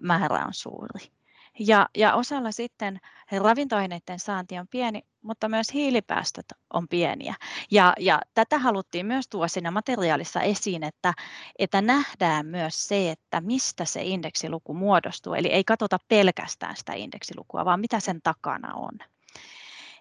määrä 0.00 0.46
on 0.46 0.54
suuri. 0.54 1.19
Ja, 1.62 1.88
ja 1.96 2.14
osalla 2.14 2.52
sitten 2.52 3.00
ravintoaineiden 3.38 4.18
saanti 4.18 4.58
on 4.58 4.68
pieni, 4.68 5.02
mutta 5.22 5.48
myös 5.48 5.74
hiilipäästöt 5.74 6.46
on 6.72 6.88
pieniä. 6.88 7.34
Ja, 7.70 7.92
ja 7.98 8.20
tätä 8.34 8.58
haluttiin 8.58 9.06
myös 9.06 9.28
tuoda 9.28 9.48
siinä 9.48 9.70
materiaalissa 9.70 10.40
esiin, 10.40 10.82
että, 10.82 11.14
että 11.58 11.82
nähdään 11.82 12.46
myös 12.46 12.88
se, 12.88 13.10
että 13.10 13.40
mistä 13.40 13.84
se 13.84 14.02
indeksiluku 14.02 14.74
muodostuu. 14.74 15.34
Eli 15.34 15.48
ei 15.48 15.64
katsota 15.64 15.98
pelkästään 16.08 16.76
sitä 16.76 16.92
indeksilukua, 16.92 17.64
vaan 17.64 17.80
mitä 17.80 18.00
sen 18.00 18.20
takana 18.22 18.74
on. 18.74 18.98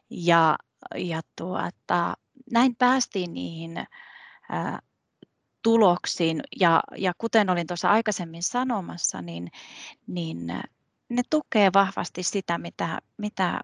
Ja, 0.10 0.58
ja 0.96 1.22
tuota, 1.36 2.18
näin 2.52 2.76
päästiin 2.76 3.34
niihin 3.34 3.78
ää, 4.50 4.80
tuloksiin. 5.64 6.42
Ja, 6.60 6.84
ja 6.98 7.14
kuten 7.18 7.50
olin 7.50 7.68
tuossa 7.68 7.90
aikaisemmin 7.90 8.44
sanomassa, 8.44 9.22
niin, 9.22 9.52
niin 10.08 10.54
ne 11.10 11.22
tukee 11.30 11.70
vahvasti 11.74 12.24
sitä, 12.24 12.58
mitä, 12.58 13.00
mitä 13.18 13.62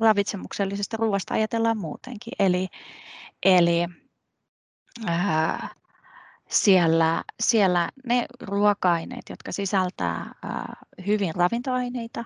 ravitsemuksellisesta 0.00 0.96
ruoasta 0.96 1.34
ajatellaan 1.34 1.78
muutenkin. 1.78 2.32
Eli, 2.38 2.68
eli 3.42 3.86
ää, 5.06 5.68
siellä, 6.48 7.24
siellä 7.40 7.90
ne 8.06 8.26
ruoka-aineet, 8.40 9.28
jotka 9.30 9.52
sisältää 9.52 10.34
ää, 10.42 10.76
hyvin 11.06 11.34
ravintoaineita, 11.34 12.24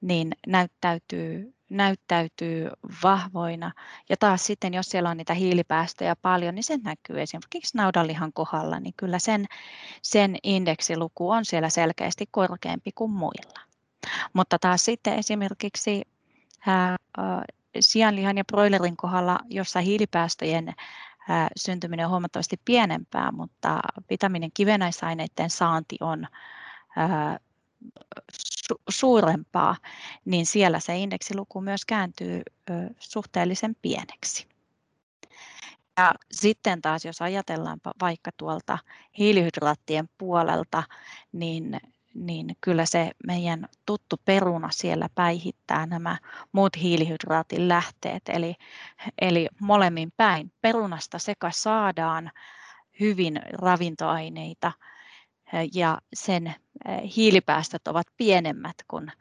niin 0.00 0.32
näyttäytyy, 0.46 1.54
näyttäytyy 1.70 2.70
vahvoina. 3.02 3.72
Ja 4.08 4.16
taas 4.16 4.46
sitten, 4.46 4.74
jos 4.74 4.86
siellä 4.86 5.10
on 5.10 5.16
niitä 5.16 5.34
hiilipäästöjä 5.34 6.16
paljon, 6.16 6.54
niin 6.54 6.64
se 6.64 6.78
näkyy 6.84 7.20
esimerkiksi 7.20 7.76
naudanlihan 7.76 8.32
kohdalla, 8.32 8.80
niin 8.80 8.94
kyllä 8.96 9.18
sen, 9.18 9.46
sen 10.02 10.36
indeksiluku 10.42 11.30
on 11.30 11.44
siellä 11.44 11.68
selkeästi 11.68 12.24
korkeampi 12.30 12.92
kuin 12.94 13.10
muilla. 13.10 13.60
Mutta 14.32 14.58
taas 14.58 14.84
sitten 14.84 15.18
esimerkiksi 15.18 16.02
ää, 16.66 16.96
sianlihan 17.80 18.38
ja 18.38 18.44
broilerin 18.44 18.96
kohdalla, 18.96 19.38
jossa 19.48 19.80
hiilipäästöjen 19.80 20.74
ää, 21.28 21.48
syntyminen 21.56 22.06
on 22.06 22.10
huomattavasti 22.10 22.60
pienempää, 22.64 23.32
mutta 23.32 23.80
vitamiinin 24.10 24.50
kivenäisaineiden 24.54 25.50
saanti 25.50 25.96
on 26.00 26.26
ää, 26.96 27.38
su- 28.72 28.82
suurempaa, 28.88 29.76
niin 30.24 30.46
siellä 30.46 30.80
se 30.80 30.98
indeksiluku 30.98 31.60
myös 31.60 31.84
kääntyy 31.84 32.42
suhteellisen 32.98 33.76
pieneksi. 33.82 34.46
Ja 35.96 36.14
sitten 36.32 36.82
taas, 36.82 37.04
jos 37.04 37.22
ajatellaan 37.22 37.80
vaikka 38.00 38.30
tuolta 38.36 38.78
hiilihydraattien 39.18 40.08
puolelta, 40.18 40.82
niin 41.32 41.80
niin 42.14 42.56
kyllä 42.60 42.86
se 42.86 43.10
meidän 43.26 43.68
tuttu 43.86 44.16
peruna 44.24 44.68
siellä 44.72 45.08
päihittää 45.14 45.86
nämä 45.86 46.16
muut 46.52 46.76
hiilihydraatin 46.76 47.68
lähteet. 47.68 48.22
Eli, 48.28 48.54
eli 49.20 49.48
molemmin 49.60 50.12
päin 50.16 50.52
perunasta 50.60 51.18
sekä 51.18 51.50
saadaan 51.50 52.30
hyvin 53.00 53.40
ravintoaineita 53.52 54.72
ja 55.74 55.98
sen 56.14 56.54
hiilipäästöt 57.16 57.88
ovat 57.88 58.06
pienemmät 58.16 58.76
kuin 58.88 59.12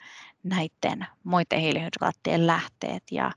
näiden 0.43 1.07
muiden 1.23 1.59
hiilihydraattien 1.59 2.47
lähteet 2.47 3.03
ja, 3.11 3.31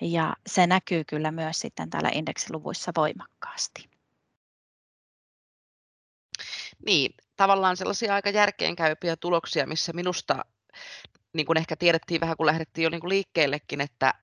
ja 0.00 0.34
se 0.46 0.66
näkyy 0.66 1.04
kyllä 1.04 1.30
myös 1.30 1.58
sitten 1.58 1.90
täällä 1.90 2.10
indeksiluvuissa 2.12 2.92
voimakkaasti. 2.96 3.88
Niin, 6.86 7.14
tavallaan 7.36 7.76
sellaisia 7.76 8.14
aika 8.14 8.30
järkeenkäypiä 8.30 9.16
tuloksia, 9.16 9.66
missä 9.66 9.92
minusta, 9.92 10.44
niin 11.32 11.46
kuin 11.46 11.58
ehkä 11.58 11.76
tiedettiin 11.76 12.20
vähän 12.20 12.36
kun 12.36 12.46
lähdettiin 12.46 12.82
jo 12.82 12.90
niin 12.90 13.00
kuin 13.00 13.08
liikkeellekin, 13.08 13.80
että 13.80 14.14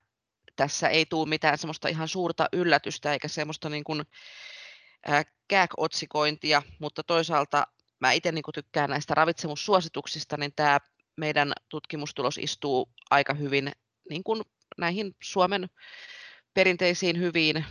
tässä 0.56 0.88
ei 0.88 1.06
tule 1.06 1.28
mitään 1.28 1.58
semmoista 1.58 1.88
ihan 1.88 2.08
suurta 2.08 2.48
yllätystä 2.52 3.12
eikä 3.12 3.28
semmoista 3.28 3.68
niin 3.68 3.84
kuin, 3.84 4.02
äh, 5.10 5.24
kääk-otsikointia, 5.48 6.62
mutta 6.78 7.02
toisaalta 7.02 7.66
mä 8.02 8.12
itse 8.12 8.32
niin 8.32 8.44
tykkään 8.54 8.90
näistä 8.90 9.14
ravitsemussuosituksista, 9.14 10.36
niin 10.36 10.52
tämä 10.56 10.78
meidän 11.16 11.52
tutkimustulos 11.68 12.38
istuu 12.38 12.88
aika 13.10 13.34
hyvin 13.34 13.72
niin 14.10 14.24
kuin 14.24 14.42
näihin 14.78 15.16
Suomen 15.22 15.70
perinteisiin 16.54 17.18
hyviin 17.18 17.64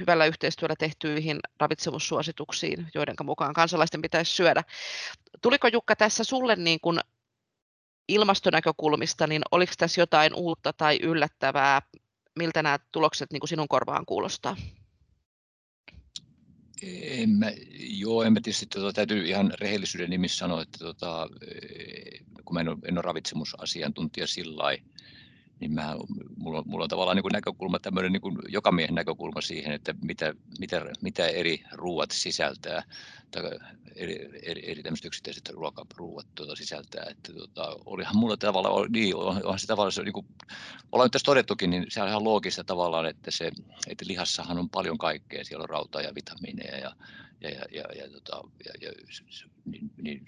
hyvällä 0.00 0.26
yhteistyöllä 0.26 0.76
tehtyihin 0.78 1.38
ravitsemussuosituksiin, 1.60 2.88
joiden 2.94 3.14
mukaan 3.24 3.54
kansalaisten 3.54 4.02
pitäisi 4.02 4.32
syödä. 4.32 4.62
Tuliko 5.42 5.68
Jukka 5.68 5.96
tässä 5.96 6.24
sulle 6.24 6.56
niin 6.56 6.80
kuin 6.80 7.00
ilmastonäkökulmista, 8.08 9.26
niin 9.26 9.42
oliko 9.50 9.72
tässä 9.78 10.00
jotain 10.00 10.34
uutta 10.34 10.72
tai 10.72 10.98
yllättävää? 11.02 11.82
Miltä 12.38 12.62
nämä 12.62 12.78
tulokset 12.92 13.32
niin 13.32 13.40
kuin 13.40 13.48
sinun 13.48 13.68
korvaan 13.68 14.06
kuulostaa? 14.06 14.56
En 17.02 17.30
mä, 17.30 17.52
joo, 17.78 18.22
en 18.22 18.32
mä 18.32 18.40
tietysti 18.40 18.66
tota, 18.66 18.92
täytyy 18.92 19.26
ihan 19.26 19.52
rehellisyyden 19.60 20.10
nimissä 20.10 20.38
sanoa, 20.38 20.62
että 20.62 20.78
tota, 20.78 21.28
kun 22.44 22.54
mä 22.54 22.60
en 22.60 22.68
ole, 22.68 22.78
en 22.84 22.98
ole 22.98 23.02
ravitsemusasiantuntija 23.02 24.26
sillä 24.26 24.62
niin 25.60 25.72
mä, 25.72 25.96
mulla, 26.36 26.62
mulla 26.66 26.84
on 26.84 26.88
tavallaan 26.88 27.16
niin 27.16 27.22
kuin 27.22 27.32
näkökulma, 27.32 27.78
tämmöinen 27.78 28.12
niin 28.12 28.20
kuin 28.20 28.38
jokamiehen 28.48 28.94
näkökulma 28.94 29.40
siihen, 29.40 29.72
että 29.72 29.94
mitä, 30.02 30.34
mitä, 30.58 30.86
mitä 31.02 31.26
eri 31.26 31.64
ruuat 31.72 32.10
sisältää, 32.10 32.82
tai 33.30 33.42
eri, 33.98 34.28
eri, 34.42 34.70
eri 34.70 34.82
tämmöiset 34.82 35.06
yksittäiset 35.06 35.48
ruokaruuat 35.48 36.26
tuota 36.34 36.56
sisältää. 36.56 37.06
Että 37.10 37.32
tuota, 37.32 37.76
olihan 37.86 38.16
mulla 38.16 38.36
tavallaan, 38.36 38.92
niin, 38.92 39.16
onhan 39.16 39.58
se 39.58 39.66
tavallaan, 39.66 39.92
se, 39.92 40.02
niin 40.02 40.12
kuin, 40.12 40.26
ollaan 40.92 41.06
nyt 41.06 41.12
tässä 41.12 41.24
todettukin, 41.24 41.70
niin 41.70 41.86
se 41.88 42.02
on 42.02 42.08
ihan 42.08 42.24
loogista 42.24 42.64
tavallaan, 42.64 43.06
että, 43.06 43.30
se, 43.30 43.52
että 43.88 44.04
lihassahan 44.08 44.58
on 44.58 44.70
paljon 44.70 44.98
kaikkea, 44.98 45.44
siellä 45.44 45.62
on 45.62 45.68
rautaa 45.68 46.02
ja 46.02 46.14
vitamiineja 46.14 46.78
ja, 46.78 46.96
ja, 47.40 47.50
ja, 47.50 47.64
ja, 47.72 47.84
ja, 47.94 48.10
tota, 48.10 48.42
ja, 48.64 48.72
ja 48.80 48.92
niin, 49.64 49.90
niin, 49.96 50.26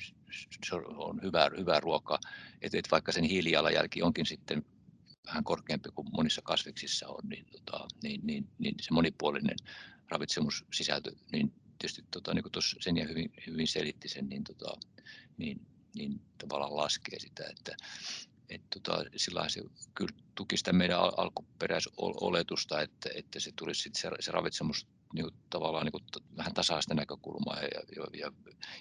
se 0.67 0.75
on 0.75 1.23
hyvää, 1.23 1.51
hyvää 1.59 1.81
ruokaa, 1.81 2.19
että, 2.63 2.79
että 2.79 2.91
vaikka 2.91 3.13
sen 3.13 3.25
hiilijalanjälki 3.25 4.03
onkin 4.03 4.27
sitten 4.27 4.65
vähän 5.27 5.45
korkeampi 5.45 5.89
kuin 5.95 6.09
monissa 6.13 6.43
kasviksissa 6.43 7.09
on, 7.09 7.29
niin, 7.29 7.47
tota, 7.53 7.89
niin, 8.03 8.21
niin, 8.25 8.49
niin 8.59 8.75
se 8.81 8.95
monipuolinen 8.95 9.57
ravitsemussisältö, 10.09 11.13
niin 11.33 11.53
tietysti 11.79 12.05
tota, 12.11 12.35
niin 12.35 12.43
kuin 12.43 12.53
tuossa 12.53 12.77
Senja 12.81 13.09
hyvin, 13.09 13.33
hyvin 13.47 13.67
selitti 13.67 14.09
sen, 14.09 14.29
niin, 14.29 14.45
tota, 14.45 14.77
niin, 15.37 15.67
niin 15.95 16.21
tavallaan 16.39 16.77
laskee 16.77 17.19
sitä, 17.19 17.45
että 17.51 17.77
et, 18.49 18.63
tota, 18.71 19.05
sillä 19.17 19.49
se 19.49 19.63
kyllä 19.95 20.17
tuki 20.35 20.57
sitä 20.57 20.73
meidän 20.73 20.99
al- 20.99 21.13
alkuperäisoletusta, 21.17 22.81
että, 22.81 23.11
että 23.15 23.41
se 23.41 23.53
tulisi 23.57 23.83
sit 23.83 23.95
se, 23.95 24.11
se 24.21 24.33
ravitsemus 24.33 24.87
niin 25.15 25.25
kuin, 25.25 25.35
tavallaan 25.51 25.87
niin 25.87 25.93
kuin, 25.93 26.05
vähän 26.37 26.55
tasaista 26.55 26.95
näkökulmaa, 26.95 27.61
ja, 27.61 27.83
ja, 27.97 28.07
ja, 28.21 28.33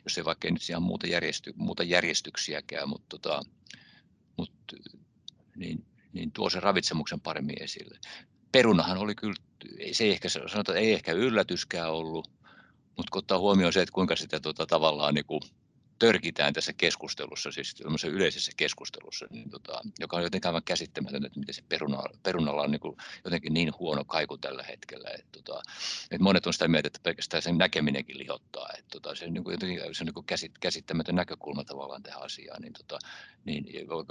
jos 0.04 0.18
ei 0.18 0.26
vaikka 0.26 0.52
nyt 0.52 0.70
ihan 0.70 0.84
muuta, 0.84 1.08
järjesty, 1.08 1.54
muuta 1.56 1.84
järjestyksiäkään, 1.84 2.90
mutta, 2.90 3.06
tota, 3.10 3.42
mutta 4.38 4.76
niin, 5.56 5.86
niin 6.14 6.32
tuo 6.32 6.50
sen 6.50 6.64
ravitsemuksen 6.64 7.22
paremmin 7.22 7.64
esille. 7.64 8.00
Perunahan 8.52 8.98
oli 8.98 9.16
kyllä, 9.16 9.36
se 9.92 10.04
ei 10.04 10.12
ehkä, 10.12 10.30
sanotaan, 10.30 10.78
ei 10.78 10.94
ehkä 10.94 11.12
yllätyskään 11.12 11.92
ollut, 11.92 12.32
mutta 12.98 13.12
kun 13.12 13.20
ottaa 13.20 13.40
huomioon 13.40 13.74
se, 13.74 13.82
että 13.82 13.94
kuinka 13.94 14.16
sitä 14.16 14.40
tota, 14.40 14.66
tavallaan 14.66 15.14
niin 15.14 15.26
kuin, 15.26 15.42
törkitään 16.00 16.54
tässä 16.54 16.74
keskustelussa, 16.74 17.52
siis 17.52 17.76
yleisessä 18.08 18.52
keskustelussa, 18.58 19.26
niin 19.30 19.50
tota, 19.50 19.82
joka 20.00 20.18
on 20.18 20.24
jotenkin 20.24 20.48
aivan 20.48 20.64
käsittämätöntä, 20.64 21.28
että 21.28 21.40
miten 21.40 21.56
se 21.56 21.64
peruna, 21.70 22.04
perunalla 22.24 22.62
on 22.62 22.72
niin 22.72 22.80
kuin, 22.80 22.98
jotenkin 23.24 23.54
niin 23.54 23.74
huono 23.80 24.06
kaiku 24.06 24.38
tällä 24.38 24.64
hetkellä. 24.64 25.10
Että, 25.10 25.42
tota, 25.44 25.62
että 26.04 26.24
monet 26.24 26.48
on 26.48 26.54
sitä 26.54 26.68
mieltä, 26.68 26.88
että 26.88 27.00
pelkästään 27.04 27.44
sen 27.44 27.58
näkeminenkin 27.58 28.18
lihottaa. 28.18 28.70
Että, 28.78 28.90
tota, 28.92 29.16
se, 29.16 29.30
niin 29.30 29.44
kuin, 29.44 29.54
jotenkin, 29.54 29.80
se 29.80 30.04
on 30.04 30.06
niin 30.06 30.14
kuin 30.14 30.26
käsit, 30.26 30.52
käsittämätön 30.60 31.16
näkökulma 31.16 31.64
tavallaan 31.64 32.04
tähän 32.04 32.22
asiaan, 32.22 32.62
niin, 32.62 32.74
tota, 32.74 33.00
niin, 33.46 33.66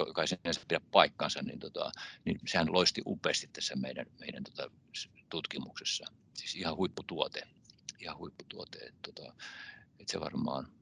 joka 0.07 0.23
ei 0.23 0.29
sinänsä 0.29 0.61
pidä 0.69 0.81
paikkansa, 0.91 1.43
niin, 1.43 1.59
tota, 1.59 1.93
niin 2.25 2.41
sehän 2.47 2.73
loisti 2.73 3.03
upeasti 3.07 3.49
tässä 3.53 3.77
meidän, 3.77 4.07
meidän 4.21 4.45
tota, 4.45 4.71
tutkimuksessa. 5.31 6.05
Siis 6.35 6.57
ihan 6.57 6.77
huipputuote. 6.77 7.43
Ihan 7.99 8.19
huipputuote. 8.19 8.79
Että, 8.79 9.13
tota, 9.13 9.33
että 10.01 10.13
se 10.13 10.21
varmaan 10.21 10.78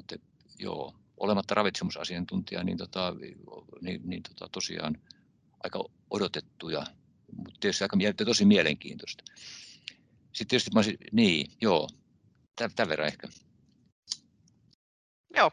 mutta 0.00 0.16
joo, 0.58 0.94
olematta 1.16 1.54
ravitsemusasiantuntija, 1.54 2.64
niin, 2.64 2.78
tota, 2.78 3.14
niin, 3.80 4.00
niin 4.04 4.22
tota, 4.22 4.48
tosiaan 4.52 5.00
aika 5.64 5.84
odotettuja, 6.10 6.86
mutta 7.36 7.60
tietysti 7.60 7.84
aika 7.84 7.96
tosi 8.24 8.44
mielenkiintoista. 8.44 9.24
Sitten 10.32 10.48
tietysti 10.48 10.70
mä 10.74 10.78
olisin, 10.78 10.96
niin, 11.12 11.52
joo, 11.60 11.88
tämän 12.56 12.88
verran 12.88 13.08
ehkä. 13.08 13.28
Joo, 15.36 15.50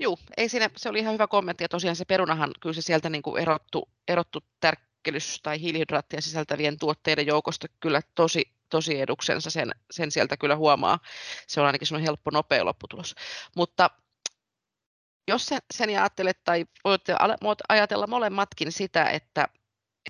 Juu, 0.00 0.18
ei 0.36 0.48
siinä, 0.48 0.70
se 0.76 0.88
oli 0.88 0.98
ihan 0.98 1.14
hyvä 1.14 1.26
kommentti 1.26 1.64
ja 1.64 1.68
tosiaan 1.68 1.96
se 1.96 2.04
perunahan 2.04 2.50
kyllä 2.60 2.74
se 2.74 2.82
sieltä 2.82 3.10
niin 3.10 3.22
kuin 3.22 3.42
erottu, 3.42 3.88
erottu 4.08 4.40
tärkkelys- 4.60 5.40
tai 5.42 5.60
hiilihydraattia 5.60 6.20
sisältävien 6.20 6.78
tuotteiden 6.78 7.26
joukosta 7.26 7.66
kyllä 7.80 8.00
tosi 8.14 8.53
tosi 8.68 9.00
eduksensa, 9.00 9.50
sen, 9.50 9.70
sen 9.90 10.10
sieltä 10.10 10.36
kyllä 10.36 10.56
huomaa. 10.56 10.98
Se 11.46 11.60
on 11.60 11.66
ainakin 11.66 11.88
semmoinen 11.88 12.06
helppo, 12.06 12.30
nopea 12.30 12.64
lopputulos. 12.64 13.14
Mutta 13.56 13.90
jos 15.28 15.46
sen, 15.46 15.58
sen 15.74 15.88
ajattelet, 15.88 16.44
tai 16.44 16.64
voitte 16.84 17.14
ajatella 17.68 18.06
molemmatkin 18.06 18.72
sitä, 18.72 19.04
että, 19.04 19.48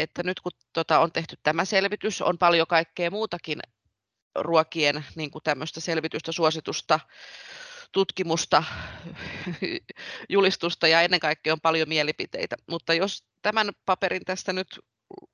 että 0.01 0.23
nyt 0.23 0.41
kun 0.41 0.53
tota 0.73 0.99
on 0.99 1.13
tehty 1.13 1.37
tämä 1.43 1.65
selvitys, 1.65 2.23
on 2.23 2.39
paljon 2.39 2.67
kaikkea 2.67 3.11
muutakin 3.11 3.61
ruokien 4.35 5.05
niin 5.15 5.31
kuin 5.31 5.43
tämmöistä 5.43 5.81
selvitystä, 5.81 6.33
suositusta, 6.33 7.01
tutkimusta, 7.93 8.65
julistusta 10.29 10.89
ja 10.89 11.03
ennen 11.03 11.21
kaikkea 11.21 11.53
on 11.53 11.61
paljon 11.61 11.89
mielipiteitä. 11.89 12.57
Mutta 12.71 12.95
jos 12.95 13.25
tämän 13.43 13.71
paperin 13.87 14.25
tästä 14.25 14.53
nyt 14.53 14.81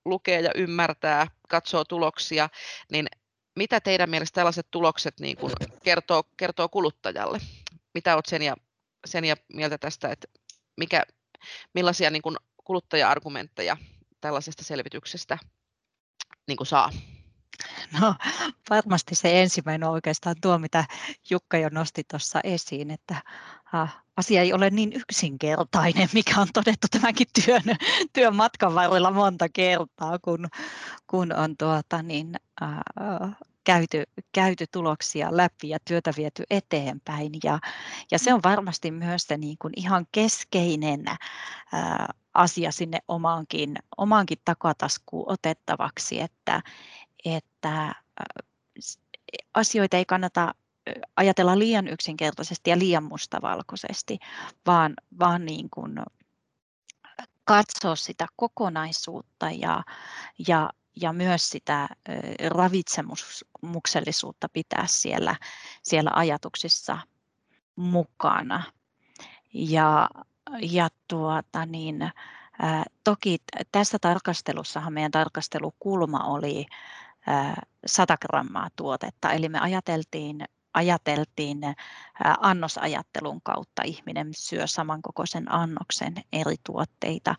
lukee 0.05 0.41
ja 0.41 0.51
ymmärtää, 0.55 1.27
katsoo 1.49 1.85
tuloksia, 1.85 2.49
niin 2.93 3.07
mitä 3.57 3.81
teidän 3.81 4.11
mielestä 4.11 4.35
tällaiset 4.35 4.67
tulokset 4.71 5.21
niin 5.21 5.37
kuin 5.37 5.53
kertoo, 5.85 6.23
kertoo 6.37 6.69
kuluttajalle? 6.69 7.39
Mitä 7.95 8.15
olet 8.15 8.27
sen 8.27 8.43
ja, 8.43 8.57
sen 9.07 9.25
ja 9.25 9.37
mieltä 9.53 9.79
tästä, 9.79 10.09
että 10.09 10.29
mikä, 10.77 11.03
millaisia 11.75 12.11
niin 12.11 12.23
kuin 12.23 12.37
kuluttaja-argumentteja 12.65 13.77
tällaisesta 14.21 14.65
selvityksestä 14.65 15.39
niin 16.49 16.57
kuin 16.57 16.67
saa? 16.67 16.91
No 18.01 18.15
varmasti 18.71 19.15
se 19.15 19.43
ensimmäinen 19.43 19.89
on 19.89 19.95
oikeastaan 19.95 20.37
tuo, 20.43 20.59
mitä 20.59 20.85
Jukka 21.31 21.59
jo 21.59 21.69
nosti 21.73 22.05
tuossa 22.11 22.41
esiin, 22.45 22.91
että 22.91 23.17
asia 24.17 24.43
ei 24.43 24.53
ole 24.53 24.71
niin 24.71 24.93
yksinkertainen, 24.93 26.09
mikä 26.15 26.41
on 26.41 26.49
todettu 26.53 26.87
tämänkin 26.91 27.27
työn, 27.45 27.63
työn 28.13 28.37
matkan 28.37 28.75
varrella 28.75 29.11
monta 29.11 29.49
kertaa, 29.49 30.19
kun, 30.19 30.49
kun 31.07 31.33
on 31.33 31.57
tuota, 31.57 32.03
niin, 32.03 32.35
äh, 32.63 33.31
käyty, 33.65 34.05
käyty 34.33 34.65
tuloksia 34.73 35.37
läpi 35.37 35.69
ja 35.69 35.79
työtä 35.85 36.13
viety 36.17 36.45
eteenpäin. 36.51 37.33
Ja, 37.45 37.59
ja 38.11 38.19
se 38.19 38.35
on 38.35 38.41
varmasti 38.45 38.91
myös 38.91 39.23
se 39.23 39.37
niin 39.37 39.57
kuin 39.59 39.73
ihan 39.77 40.07
keskeinen 40.13 41.05
ää, 41.73 42.15
asia 42.35 42.73
sinne 42.73 42.99
omaankin, 43.09 43.77
omaankin 43.97 44.39
takataskuun 44.45 45.33
otettavaksi, 45.33 46.21
että, 46.21 46.63
että 47.25 47.95
asioita 49.55 49.97
ei 49.97 50.05
kannata 50.05 50.55
ajatella 51.17 51.59
liian 51.59 51.89
yksinkertaisesti 51.89 52.71
ja 52.71 52.79
liian 52.79 53.05
mustavalkoisesti, 53.05 54.19
vaan, 54.67 54.95
vaan 55.19 55.45
niin 55.45 55.71
kuin 55.71 55.99
katsoa 57.45 57.97
sitä 57.97 58.27
kokonaisuutta 58.37 59.51
ja, 59.51 59.83
ja, 60.49 60.71
ja 61.01 61.13
myös 61.13 61.51
sitä 61.51 61.89
ravitsemuksellisuutta 62.49 64.49
pitää 64.53 64.85
siellä, 64.87 65.37
siellä 65.83 66.11
ajatuksissa 66.15 66.99
mukana. 67.77 68.63
Ja, 69.55 70.09
ja 70.63 70.89
tuota 71.09 71.67
niin, 71.67 72.11
toki 73.05 73.39
tässä 73.73 73.99
tarkastelussahan 74.01 74.93
meidän 74.93 75.11
tarkastelukulma 75.11 76.25
oli 76.25 76.67
100 77.87 78.17
grammaa 78.17 78.69
tuotetta, 78.77 79.33
eli 79.33 79.49
me 79.49 79.59
ajateltiin 79.59 80.45
ajateltiin 80.75 81.61
annosajattelun 82.41 83.41
kautta 83.43 83.83
ihminen 83.83 84.29
syö 84.35 84.67
samankokoisen 84.67 85.53
annoksen 85.53 86.15
eri 86.33 86.57
tuotteita. 86.67 87.35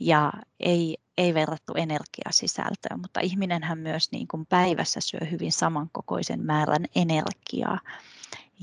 Ja 0.00 0.32
ei, 0.60 0.98
ei 1.18 1.34
verrattu 1.34 1.72
energiasisältöön, 1.76 3.00
mutta 3.00 3.20
ihminenhän 3.20 3.78
myös 3.78 4.12
niin 4.12 4.28
kuin 4.28 4.46
päivässä 4.46 5.00
syö 5.00 5.20
hyvin 5.30 5.52
samankokoisen 5.52 6.44
määrän 6.44 6.84
energiaa. 6.94 7.80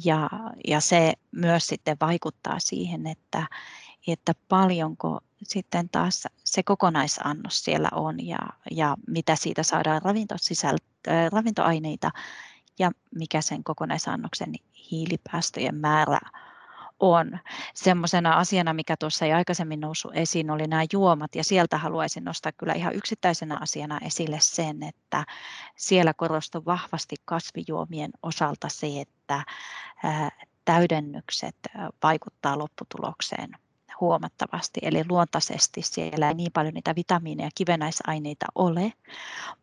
Ja, 0.05 0.29
ja 0.67 0.81
se 0.81 1.13
myös 1.31 1.67
sitten 1.67 1.97
vaikuttaa 2.01 2.59
siihen, 2.59 3.07
että, 3.07 3.47
että 4.07 4.33
paljonko 4.49 5.19
sitten 5.43 5.89
taas 5.89 6.27
se 6.43 6.63
kokonaisannos 6.63 7.63
siellä 7.63 7.89
on 7.91 8.27
ja, 8.27 8.39
ja 8.71 8.97
mitä 9.07 9.35
siitä 9.35 9.63
saadaan 9.63 10.01
ravintoaineita 11.31 12.11
ja 12.79 12.91
mikä 13.15 13.41
sen 13.41 13.63
kokonaisannoksen 13.63 14.53
hiilipäästöjen 14.91 15.75
määrä 15.75 16.19
on. 16.99 17.39
Semmoisena 17.73 18.33
asiana, 18.33 18.73
mikä 18.73 18.97
tuossa 18.97 19.25
ei 19.25 19.33
aikaisemmin 19.33 19.79
noussut 19.79 20.11
esiin, 20.15 20.51
oli 20.51 20.67
nämä 20.67 20.83
juomat, 20.93 21.35
ja 21.35 21.43
sieltä 21.43 21.77
haluaisin 21.77 22.23
nostaa 22.23 22.51
kyllä 22.51 22.73
ihan 22.73 22.95
yksittäisenä 22.95 23.57
asiana 23.61 23.99
esille 24.05 24.37
sen, 24.39 24.83
että 24.83 25.25
siellä 25.75 26.13
korostui 26.13 26.65
vahvasti 26.65 27.15
kasvijuomien 27.25 28.11
osalta 28.23 28.69
se, 28.69 28.87
että 29.01 29.43
täydennykset 30.65 31.55
vaikuttaa 32.03 32.57
lopputulokseen 32.57 33.49
huomattavasti. 34.03 34.79
Eli 34.83 35.03
luontaisesti 35.09 35.81
siellä 35.81 36.27
ei 36.27 36.33
niin 36.33 36.51
paljon 36.51 36.73
niitä 36.73 36.95
vitamiineja 36.95 37.47
ja 37.47 37.51
kivenäisaineita 37.55 38.45
ole, 38.55 38.93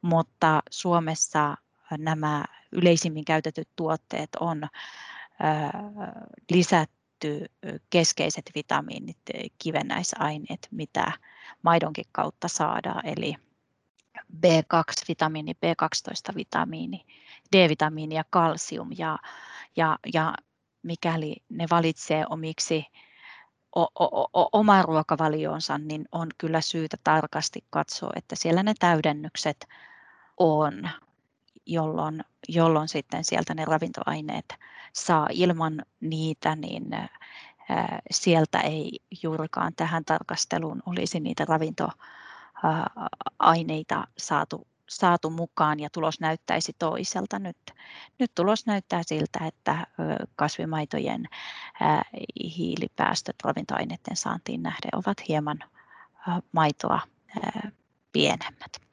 mutta 0.03 0.62
Suomessa 0.70 1.57
nämä 1.98 2.44
yleisimmin 2.72 3.24
käytetyt 3.24 3.68
tuotteet 3.76 4.31
on 4.40 4.62
lisätty 6.50 7.44
keskeiset 7.90 8.50
vitamiinit, 8.55 9.18
kivennäisaineet, 9.59 10.68
mitä 10.70 11.12
maidonkin 11.62 12.05
kautta 12.12 12.48
saadaan, 12.48 13.07
eli 13.07 13.35
B2-vitamiini, 14.46 15.53
B12-vitamiini, 15.53 17.05
D-vitamiini 17.57 18.14
ja 18.14 18.24
kalsium. 18.31 18.90
Ja, 18.98 19.18
ja, 19.76 19.98
ja 20.14 20.35
mikäli 20.83 21.37
ne 21.48 21.66
valitsee 21.70 22.24
omiksi 22.31 22.87
o, 23.76 23.83
o, 23.83 24.28
o, 24.33 24.48
oman 24.52 24.85
ruokavalionsa, 24.85 25.78
niin 25.78 26.04
on 26.12 26.28
kyllä 26.38 26.61
syytä 26.61 26.96
tarkasti 27.04 27.64
katsoa, 27.70 28.11
että 28.16 28.37
siellä 28.37 28.62
ne 28.62 28.74
täydennykset 28.78 29.68
on, 30.37 30.88
jolloin, 31.66 32.24
jolloin 32.48 32.88
sitten 32.88 33.24
sieltä 33.24 33.54
ne 33.54 33.64
ravintoaineet 33.64 34.54
saa. 34.92 35.26
Ilman 35.30 35.83
niitä, 36.00 36.56
niin 36.56 36.90
sieltä 38.11 38.61
ei 38.61 39.00
juurikaan 39.22 39.72
tähän 39.76 40.04
tarkasteluun 40.04 40.83
olisi 40.87 41.20
niitä 41.20 41.44
ravintoaineita 41.44 44.06
saatu, 44.18 44.66
saatu 44.90 45.31
mukaan 45.31 45.81
ja 45.81 45.90
tulos 45.90 46.20
näyttäisi 46.20 46.72
toiselta. 46.79 47.38
Nyt, 47.38 47.57
nyt 48.18 48.35
tulos 48.35 48.66
näyttää 48.66 49.03
siltä, 49.03 49.46
että 49.46 49.87
kasvimaitojen 50.37 51.29
hiilipäästöt 52.57 53.37
ravintoaineiden 53.44 54.16
saantiin 54.16 54.62
nähden 54.62 54.90
ovat 54.96 55.29
hieman 55.29 55.59
maitoa 56.53 57.00
pienemmät. 58.12 58.90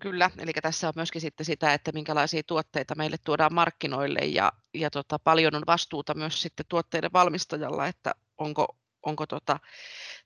Kyllä, 0.00 0.30
eli 0.38 0.52
tässä 0.52 0.88
on 0.88 0.92
myöskin 0.96 1.20
sitten 1.20 1.46
sitä, 1.46 1.74
että 1.74 1.92
minkälaisia 1.92 2.42
tuotteita 2.42 2.94
meille 2.94 3.16
tuodaan 3.24 3.54
markkinoille 3.54 4.20
ja, 4.20 4.52
ja 4.74 4.90
tota, 4.90 5.18
paljon 5.18 5.54
on 5.54 5.62
vastuuta 5.66 6.14
myös 6.14 6.42
sitten 6.42 6.66
tuotteiden 6.68 7.12
valmistajalla, 7.12 7.86
että 7.86 8.14
onko, 8.38 8.76
onko 9.02 9.26
tota, 9.26 9.58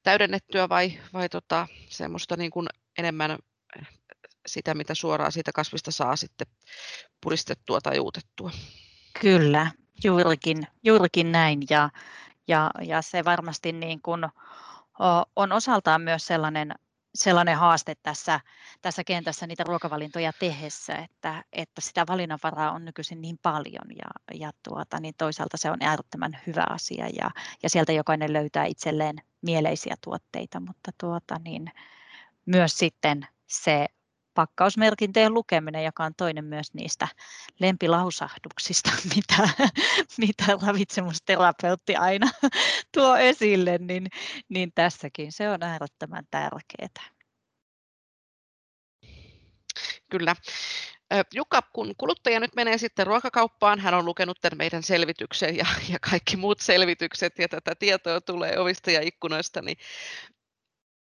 täydennettyä 0.03 0.69
vai, 0.69 0.99
vai 1.13 1.29
tota, 1.29 1.67
semmoista 1.89 2.37
niin 2.37 2.51
kuin 2.51 2.67
enemmän 2.99 3.39
sitä, 4.47 4.75
mitä 4.75 4.95
suoraan 4.95 5.33
siitä 5.33 5.53
kasvista 5.55 5.91
saa 5.91 6.17
sitten 6.17 6.47
puristettua 7.21 7.81
tai 7.81 7.99
uutettua. 7.99 8.51
Kyllä, 9.21 9.71
juurikin, 10.05 10.67
juurikin 10.83 11.33
näin 11.33 11.63
ja, 11.71 11.91
ja, 12.49 12.71
ja 12.83 13.03
se 13.03 13.25
varmasti 13.25 13.73
niin 13.73 14.03
kuin 14.03 14.25
on 15.37 15.53
osaltaan 15.53 16.01
myös 16.01 16.27
sellainen 16.27 16.75
sellainen 17.15 17.57
haaste 17.57 17.95
tässä, 18.03 18.41
tässä 18.83 19.05
kentässä 19.05 19.47
niitä 19.47 19.65
ruokavalintoja 19.65 20.33
tehdessä, 20.39 20.97
että, 20.97 21.45
että 21.53 21.81
sitä 21.81 22.05
valinnanvaraa 22.09 22.73
on 22.73 22.85
nykyisin 22.85 23.23
niin 23.23 23.39
paljon 23.43 23.97
ja, 23.97 24.39
ja 24.39 24.51
tuota, 24.69 25.01
niin 25.01 25.15
toisaalta 25.19 25.57
se 25.57 25.71
on 25.71 25.83
äärettömän 25.83 26.39
hyvä 26.47 26.65
asia 26.71 27.09
ja, 27.09 27.31
ja 27.63 27.71
sieltä 27.71 27.93
jokainen 27.93 28.33
löytää 28.33 28.65
itselleen 28.65 29.17
mieleisiä 29.43 29.95
tuotteita, 30.05 30.61
mutta 30.61 30.91
tuota, 31.01 31.39
niin 31.45 31.73
myös 32.47 32.79
sitten 32.79 33.27
se 33.47 33.87
pakkausmerkintöjen 34.35 35.35
lukeminen, 35.35 35.85
joka 35.85 36.05
on 36.05 36.15
toinen 36.17 36.45
myös 36.45 36.75
niistä 36.75 37.09
lempilausahduksista, 37.61 38.91
mitä, 39.15 39.49
mitä 40.19 40.45
ravitsemusterapeutti 40.67 41.97
aina 41.97 42.31
tuo 42.95 43.17
esille, 43.17 43.79
niin, 43.79 44.07
niin 44.49 44.73
tässäkin 44.75 45.33
se 45.33 45.51
on 45.51 45.63
äärettömän 45.63 46.25
tärkeää. 46.31 47.13
Kyllä. 50.11 50.37
Jukka, 51.35 51.63
kun 51.73 51.95
kuluttaja 51.99 52.41
nyt 52.41 52.55
menee 52.55 52.79
sitten 52.79 53.07
ruokakauppaan, 53.07 53.81
hän 53.81 53.95
on 53.95 54.05
lukenut 54.05 54.39
tämän 54.41 54.59
meidän 54.59 54.83
selvityksen 54.83 55.57
ja, 55.57 55.67
ja 55.89 55.99
kaikki 56.11 56.37
muut 56.37 56.61
selvitykset 56.61 57.39
ja 57.39 57.49
tätä 57.49 57.75
tietoa 57.75 58.21
tulee 58.21 58.59
ovista 58.59 58.91
ja 58.91 59.01
ikkunoista, 59.01 59.63
niin 59.63 59.77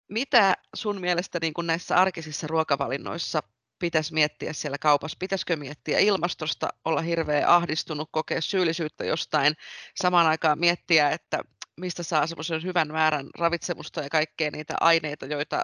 mitä 0.08 0.54
sun 0.74 1.00
mielestä 1.00 1.38
niin 1.42 1.54
kuin 1.54 1.66
näissä 1.66 1.96
arkisissa 1.96 2.46
ruokavalinnoissa 2.46 3.42
pitäisi 3.78 4.14
miettiä 4.14 4.52
siellä 4.52 4.78
kaupassa? 4.78 5.16
Pitäisikö 5.20 5.56
miettiä 5.56 5.98
ilmastosta, 5.98 6.68
olla 6.84 7.00
hirveän 7.00 7.48
ahdistunut, 7.48 8.08
kokea 8.12 8.40
syyllisyyttä 8.40 9.04
jostain, 9.04 9.54
samaan 9.94 10.26
aikaan 10.26 10.58
miettiä, 10.58 11.10
että 11.10 11.42
mistä 11.80 12.02
saa 12.02 12.26
semmoisen 12.26 12.62
hyvän 12.62 12.88
määrän 12.88 13.26
ravitsemusta 13.38 14.02
ja 14.02 14.08
kaikkea 14.08 14.50
niitä 14.50 14.74
aineita, 14.80 15.26
joita 15.26 15.62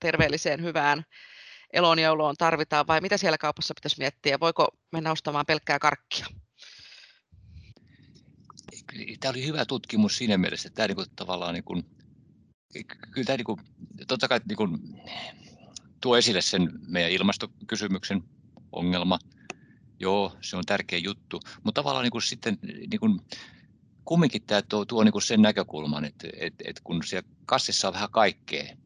terveelliseen 0.00 0.62
hyvään 0.62 1.04
elonjouloon 1.72 2.34
tarvitaan, 2.38 2.86
vai 2.86 3.00
mitä 3.00 3.16
siellä 3.16 3.38
kaupassa 3.38 3.74
pitäisi 3.74 3.98
miettiä? 3.98 4.40
Voiko 4.40 4.68
mennä 4.92 5.12
ostamaan 5.12 5.46
pelkkää 5.46 5.78
karkkia? 5.78 6.26
Tämä 9.20 9.30
oli 9.30 9.46
hyvä 9.46 9.64
tutkimus 9.64 10.16
siinä 10.16 10.38
mielessä, 10.38 10.68
että 10.68 10.76
tämä 10.76 10.88
niin 10.88 10.96
kuin, 10.96 11.06
tavallaan 11.16 11.54
niin 11.54 11.64
kuin 11.64 11.84
kyllä 13.10 13.26
tämä 13.26 13.36
niin 13.36 13.44
kuin, 13.44 13.60
totta 14.08 14.28
kai 14.28 14.40
niin 14.48 14.56
kuin, 14.56 14.78
tuo 16.00 16.16
esille 16.16 16.40
sen 16.40 16.72
meidän 16.88 17.10
ilmastokysymyksen 17.10 18.22
ongelma. 18.72 19.18
Joo, 20.00 20.36
se 20.40 20.56
on 20.56 20.64
tärkeä 20.66 20.98
juttu, 20.98 21.40
mutta 21.64 21.80
tavallaan 21.82 22.02
niin 22.02 22.10
kuin 22.10 22.22
sitten 22.22 22.58
niin 22.62 23.00
kuin, 23.00 23.20
kumminkin 24.04 24.42
tämä 24.42 24.62
tuo, 24.62 24.84
tuo 24.84 25.04
niin 25.04 25.12
kuin 25.12 25.22
sen 25.22 25.42
näkökulman, 25.42 26.04
että, 26.04 26.28
että, 26.40 26.64
että 26.66 26.80
kun 26.84 27.02
siellä 27.04 27.28
kassissa 27.46 27.88
on 27.88 27.94
vähän 27.94 28.10
kaikkea, 28.10 28.76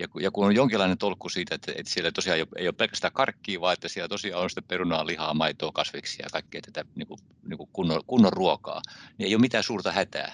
ja, 0.00 0.06
ja 0.20 0.30
kun 0.30 0.46
on 0.46 0.54
jonkinlainen 0.54 0.98
tolkku 0.98 1.28
siitä, 1.28 1.54
että, 1.54 1.72
että 1.76 1.92
siellä 1.92 2.12
tosiaan 2.12 2.36
ei 2.36 2.42
ole, 2.42 2.48
ei 2.56 2.68
ole 2.68 2.72
pelkästään 2.72 3.12
karkkia, 3.12 3.60
vaan 3.60 3.72
että 3.72 3.88
siellä 3.88 4.08
tosiaan 4.08 4.42
on 4.42 4.50
sitä 4.50 4.62
perunaa, 4.62 5.06
lihaa, 5.06 5.34
maitoa, 5.34 5.72
kasviksia 5.72 6.26
ja 6.26 6.30
kaikkea 6.32 6.60
tätä 6.60 6.84
niin 6.94 7.06
kuin, 7.06 7.20
niin 7.48 7.58
kuin 7.58 7.70
kunnon, 7.72 8.00
kunnon 8.06 8.32
ruokaa, 8.32 8.82
niin 9.18 9.26
ei 9.26 9.34
ole 9.34 9.40
mitään 9.40 9.64
suurta 9.64 9.92
hätää 9.92 10.32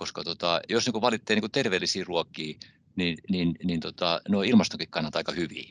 koska 0.00 0.24
tota, 0.24 0.60
jos 0.68 0.86
niin 0.86 1.00
valitsee 1.00 1.36
niin 1.36 1.50
terveellisiä 1.50 2.04
ruokia, 2.06 2.58
niin, 2.96 3.18
niin, 3.30 3.54
niin 3.64 3.80
tota, 3.80 4.20
ne 4.28 4.36
on 4.36 4.44
ilmastonkin 4.44 4.90
kannalta 4.90 5.18
aika 5.18 5.32
hyviä. 5.32 5.70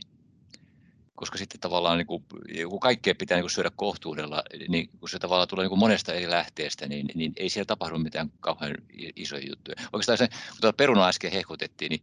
Koska 1.15 1.38
sitten 1.38 1.60
tavallaan 1.60 1.97
niin 1.97 2.08
kuin, 2.08 2.25
kun 2.69 2.80
kaikkea 2.80 3.15
pitää 3.15 3.38
niin 3.38 3.43
kuin 3.43 3.52
syödä 3.52 3.71
kohtuudella, 3.75 4.43
niin 4.67 4.89
kun 4.99 5.10
se 5.10 5.19
tavallaan 5.19 5.47
tulee 5.47 5.63
niin 5.63 5.69
kuin 5.69 5.80
monesta 5.80 6.13
eri 6.13 6.30
lähteestä, 6.30 6.88
niin, 6.88 7.06
niin 7.15 7.34
ei 7.36 7.49
siellä 7.49 7.65
tapahdu 7.65 7.97
mitään 7.97 8.32
kauhean 8.39 8.75
isoja 9.15 9.47
juttuja. 9.49 9.75
Oikeastaan 9.93 10.17
se, 10.17 10.28
kun 10.28 10.62
tuota 10.62 10.78
peruna 10.78 11.08
äsken 11.08 11.32
hehkutettiin, 11.32 11.89
niin 11.89 12.02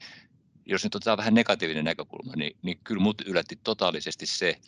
jos 0.67 0.85
nyt 0.85 0.95
otetaan 0.95 1.19
vähän 1.19 1.35
negatiivinen 1.35 1.85
näkökulma, 1.85 2.33
niin, 2.37 2.57
niin 2.63 2.81
kyllä 2.85 3.01
mut 3.01 3.23
yllätti 3.27 3.59
totaalisesti 3.65 4.27
se, 4.27 4.59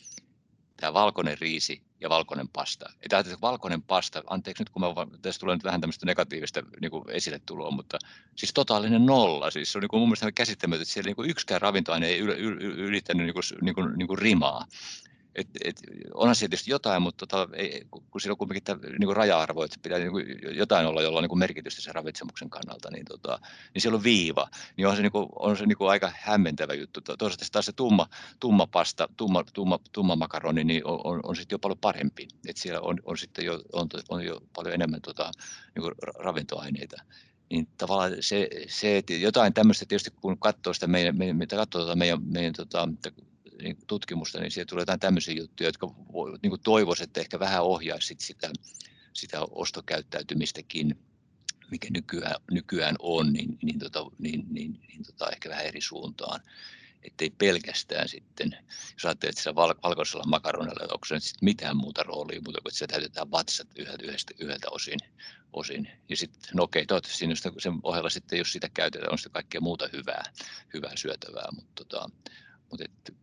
tämä 0.77 0.95
valkoinen 0.95 1.39
riisi 1.39 1.83
ja 2.01 2.09
valkoinen 2.09 2.49
pasta. 2.49 2.93
Että 3.01 3.25
valkoinen 3.43 3.83
pasta, 3.83 4.23
anteeksi 4.27 4.63
nyt 4.63 4.71
kun 4.71 4.83
mä, 4.83 4.89
tässä 5.23 5.41
tulee 5.41 5.57
nyt 5.57 5.65
vähän 5.65 5.81
tämmöistä 5.81 6.07
negatiivista 6.07 6.63
niin 6.81 6.91
kuin 6.91 7.11
esille 7.11 7.41
tuloa, 7.47 7.71
mutta 7.71 7.99
siis 8.37 8.53
totaalinen 8.55 9.07
nolla. 9.07 9.51
Siis 9.51 9.73
se 9.73 9.79
on 9.79 9.83
niin 9.83 9.89
kuin 9.89 10.01
mun 10.01 10.09
mielestä 10.09 10.33
käsittämätöntä, 10.33 10.83
että 10.83 10.93
siellä 10.93 11.09
niin 11.09 11.17
kuin 11.17 11.31
yksikään 11.31 11.61
ravintoaine 11.61 12.07
ei 12.07 12.19
ylittänyt 12.19 13.27
niin 13.27 13.35
kuin, 13.35 13.45
niin 13.63 13.75
kuin, 13.75 13.99
niin 13.99 14.09
kuin 14.09 14.19
rimaa 14.19 14.67
et, 15.39 15.49
et, 15.65 15.77
onhan 16.15 16.35
se 16.35 16.41
tietysti 16.41 16.71
jotain, 16.71 17.03
mutta 17.03 17.27
tota, 17.27 17.49
ei, 17.57 17.87
kun 17.91 18.21
siinä 18.21 18.33
on 18.33 18.39
kuitenkin 18.39 18.65
tämä 18.65 18.81
niin 18.99 19.17
raja-arvo, 19.17 19.65
että 19.65 19.77
pitää 19.83 19.99
niin 19.99 20.11
kuin, 20.11 20.27
jotain 20.53 20.87
olla, 20.87 21.03
jolla 21.03 21.19
on 21.19 21.23
niin 21.23 21.29
kuin 21.29 21.39
merkitystä 21.39 21.83
sen 21.83 21.95
ravitsemuksen 21.95 22.51
kannalta, 22.51 22.91
niin, 22.91 23.05
tota, 23.05 23.39
niin 23.75 23.83
siellä 23.83 23.97
on 23.97 24.05
viiva, 24.05 24.49
niin 24.77 24.87
on 24.87 24.97
se, 24.97 25.03
niin 25.03 25.13
kuin, 25.13 25.29
on 25.37 25.57
se 25.57 25.67
niin 25.67 25.79
kuin 25.79 25.91
aika 25.91 26.13
hämmentävä 26.21 26.75
juttu. 26.75 27.01
Toisaalta 27.01 27.45
taas 27.53 27.67
se 27.67 27.73
tumma, 27.73 28.09
tumma 28.41 28.67
pasta, 28.67 29.09
tumma, 29.17 29.45
tumma, 29.53 29.79
tumma 29.93 30.17
makaroni, 30.17 30.65
niin 30.65 30.87
on, 30.87 31.01
on, 31.05 31.21
on 31.23 31.37
sitten 31.37 31.55
jo 31.55 31.59
paljon 31.59 31.79
parempi. 31.79 32.29
että 32.49 32.63
siellä 32.63 32.81
on, 32.81 32.99
on 33.05 33.19
sitten 33.19 33.45
jo, 33.45 33.63
on, 33.73 33.89
on 34.09 34.25
jo 34.25 34.41
paljon 34.55 34.75
enemmän 34.75 35.03
tota, 35.03 35.31
niin 35.75 35.83
kuin 35.83 35.95
ravintoaineita 36.15 36.97
niin 37.51 37.69
tavallaan 37.79 38.13
se, 38.21 38.49
se 38.69 38.97
että 38.99 39.13
jotain 39.13 39.55
tämmöistä 39.55 39.85
tietysti 39.89 40.11
kun 40.21 40.39
katsoo 40.39 40.75
sitä 40.75 40.87
meidän, 40.87 41.19
meidän, 41.19 41.39
katsoo 41.39 41.67
tuota 41.67 41.97
meidän, 41.97 42.23
meidän 42.23 42.53
tota, 42.53 42.87
niin 42.87 42.99
tutkimusta, 43.87 44.41
niin 44.41 44.51
siellä 44.51 44.69
tulee 44.69 44.83
jotain 44.83 45.01
tämmöisiä 45.01 45.35
juttuja, 45.35 45.69
jotka 45.69 45.87
niin 46.43 46.51
kuin 46.51 46.61
toivoisi, 46.65 47.03
että 47.03 47.21
ehkä 47.21 47.39
vähän 47.39 47.63
ohjaisi 47.63 48.17
sitä, 48.19 48.51
sitä 49.13 49.41
ostokäyttäytymistäkin, 49.41 50.99
mikä 51.71 51.89
nykyään, 51.91 52.35
nykyään 52.51 52.97
on, 52.99 53.33
niin, 53.33 53.59
niin, 53.63 53.79
tota, 53.79 54.07
niin, 54.19 54.47
niin, 54.51 54.81
niin 54.89 55.03
tota, 55.03 55.31
ehkä 55.31 55.49
vähän 55.49 55.67
eri 55.67 55.81
suuntaan. 55.81 56.41
Että 57.03 57.25
ei 57.25 57.31
pelkästään 57.31 58.09
sitten, 58.09 58.59
jos 58.93 59.05
ajattelee, 59.05 59.31
että 59.31 59.55
val, 59.55 59.75
valkoisella 59.83 60.25
makaronilla, 60.27 60.83
onko 60.83 61.07
se 61.07 61.15
nyt 61.15 61.23
sitten 61.23 61.45
mitään 61.47 61.77
muuta 61.77 62.03
roolia, 62.03 62.41
mutta 62.41 62.61
kun 62.61 62.73
se 62.73 62.87
täytetään 62.87 63.31
vatsat 63.31 63.69
yhdeltä, 63.77 64.05
yhdeltä, 64.05 64.35
yhdeltä 64.39 64.67
osin, 64.71 64.99
osin. 65.53 65.89
Ja 66.09 66.17
sitten, 66.17 66.51
no 66.55 66.63
okei, 66.63 66.87
toivottavasti 66.87 67.19
siinä 67.19 67.35
sen 67.35 67.73
ohella 67.83 68.11
sitten, 68.11 68.39
jos 68.39 68.53
sitä 68.53 68.69
käytetään, 68.69 69.13
on 69.13 69.19
sitä 69.19 69.31
kaikkea 69.31 69.61
muuta 69.61 69.89
hyvää, 69.93 70.23
hyvää 70.75 70.93
syötävää, 70.97 71.49
mutta, 71.55 71.85
tota, 71.85 72.11
et, 72.81 73.15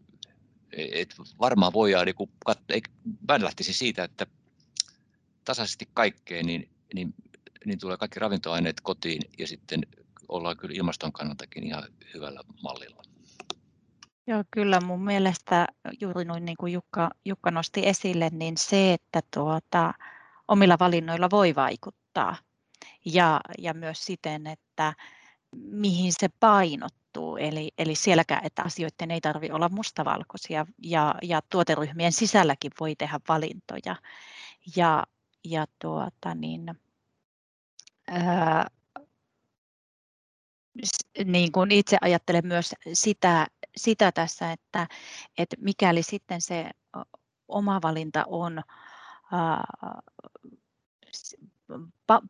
et 0.76 1.16
varmaan 1.40 1.74
voidaan, 1.74 2.06
niin 2.06 2.30
kat- 2.50 2.92
mä 3.30 3.50
siitä, 3.62 4.04
että 4.04 4.28
tasaisesti 5.46 5.90
kaikkeen, 5.94 6.46
niin, 6.46 6.70
niin, 6.94 7.14
niin 7.66 7.80
tulee 7.80 7.98
kaikki 7.98 8.20
ravintoaineet 8.20 8.82
kotiin 8.82 9.22
ja 9.38 9.48
sitten 9.48 9.82
ollaan 10.30 10.58
kyllä 10.58 10.76
ilmaston 10.78 11.12
kannaltakin 11.12 11.64
ihan 11.64 11.84
hyvällä 12.14 12.42
mallilla. 12.64 13.04
Joo, 14.28 14.44
kyllä 14.52 14.82
mun 14.82 15.04
mielestä 15.04 15.68
juuri 16.02 16.26
noin 16.26 16.46
niin 16.46 16.58
kuin 16.60 16.74
Jukka, 16.74 17.10
Jukka 17.26 17.52
nosti 17.52 17.88
esille, 17.88 18.30
niin 18.32 18.58
se, 18.58 18.94
että 18.94 19.22
tuota, 19.34 19.94
omilla 20.48 20.78
valinnoilla 20.80 21.30
voi 21.30 21.56
vaikuttaa. 21.56 22.36
Ja, 23.06 23.42
ja 23.58 23.74
myös 23.74 24.06
siten, 24.06 24.48
että 24.48 24.94
mihin 25.56 26.14
se 26.20 26.30
painottuu. 26.40 27.05
Eli, 27.40 27.72
eli 27.78 27.96
sielläkään, 27.96 28.46
että 28.46 28.64
asioiden 28.64 29.12
ei 29.12 29.22
tarvitse 29.22 29.54
olla 29.54 29.70
mustavalkoisia 29.70 30.66
ja, 30.84 31.16
ja 31.22 31.42
tuoteryhmien 31.50 32.12
sisälläkin 32.12 32.72
voi 32.80 32.96
tehdä 32.96 33.20
valintoja. 33.28 33.96
Ja, 34.76 35.04
ja 35.44 35.66
tuota, 35.82 36.36
niin, 36.36 36.66
ää, 38.08 38.68
niin 41.26 41.52
kuin 41.52 41.72
itse 41.72 41.98
ajattelen 42.02 42.48
myös 42.48 42.76
sitä, 42.94 43.48
sitä 43.78 44.12
tässä, 44.12 44.52
että, 44.52 44.88
että 45.38 45.56
mikäli 45.60 46.04
sitten 46.04 46.42
se 46.42 46.70
oma 47.48 47.82
valinta 47.82 48.24
on 48.28 48.62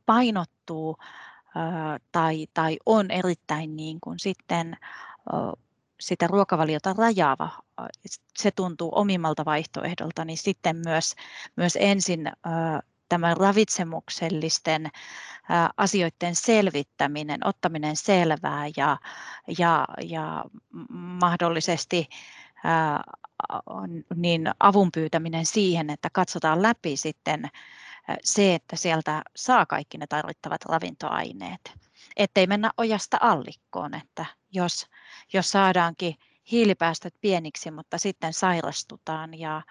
painottuu 0.06 0.98
tai, 2.12 2.48
tai 2.54 2.78
on 2.86 3.12
erittäin 3.12 3.76
niin 3.76 3.98
kuin 4.02 4.20
sitten 4.20 4.78
sitä 6.00 6.28
ruokavaliota 6.28 6.94
rajaava, 6.94 7.50
se 8.38 8.52
tuntuu 8.52 8.92
omimmalta 8.96 9.46
vaihtoehdolta, 9.46 10.26
niin 10.26 10.38
sitten 10.38 10.76
myös, 10.86 11.16
myös 11.56 11.78
ensin 11.82 12.32
tämän 13.10 13.38
ravitsemuksellisten 13.38 14.90
asioiden 15.78 16.36
selvittäminen, 16.36 17.48
ottaminen 17.48 17.96
selvää 17.96 18.66
ja, 18.78 18.98
ja, 19.58 19.88
ja 20.04 20.46
mahdollisesti 21.22 22.10
niin 24.16 24.52
avun 24.60 24.92
pyytäminen 24.92 25.46
siihen, 25.46 25.90
että 25.90 26.10
katsotaan 26.14 26.62
läpi 26.62 26.98
sitten 26.98 27.50
se, 28.24 28.56
että 28.56 28.76
sieltä 28.76 29.22
saa 29.36 29.66
kaikki 29.66 29.98
ne 29.98 30.08
tarvittavat 30.08 30.66
ravintoaineet. 30.66 31.74
Ettei 32.18 32.48
mennä 32.48 32.72
ojasta 32.78 33.18
allikkoon, 33.22 33.94
että 33.94 34.26
jos, 34.52 34.88
jos 35.34 35.52
saadaankin 35.52 36.16
hiilipäästöt 36.52 37.16
pieniksi, 37.22 37.72
mutta 37.72 37.98
sitten 37.98 38.34
sairastutaan 38.34 39.40
ja, 39.40 39.62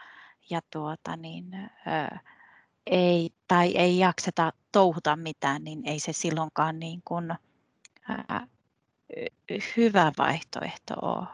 ja 0.51 0.61
tuota 0.71 1.17
niin, 1.17 1.55
ö, 1.55 2.19
ei, 2.87 3.31
tai 3.49 3.77
ei 3.77 3.99
jakseta 3.99 4.53
touhuta 4.73 5.17
mitään, 5.17 5.65
niin 5.65 5.89
ei 5.89 6.01
se 6.01 6.13
silloinkaan 6.13 6.79
niin 6.79 7.03
kuin, 7.05 7.35
ää, 8.09 8.47
hyvä 9.77 10.13
vaihtoehto 10.19 10.95
ole. 11.03 11.27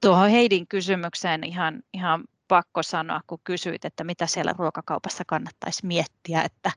Tuohon 0.00 0.30
Heidin 0.30 0.66
kysymykseen 0.66 1.44
ihan, 1.44 1.82
ihan 1.92 2.24
pakko 2.48 2.82
sanoa, 2.82 3.20
kun 3.26 3.38
kysyit, 3.44 3.84
että 3.84 4.04
mitä 4.04 4.26
siellä 4.26 4.54
ruokakaupassa 4.58 5.24
kannattaisi 5.26 5.86
miettiä, 5.86 6.42
että 6.42 6.72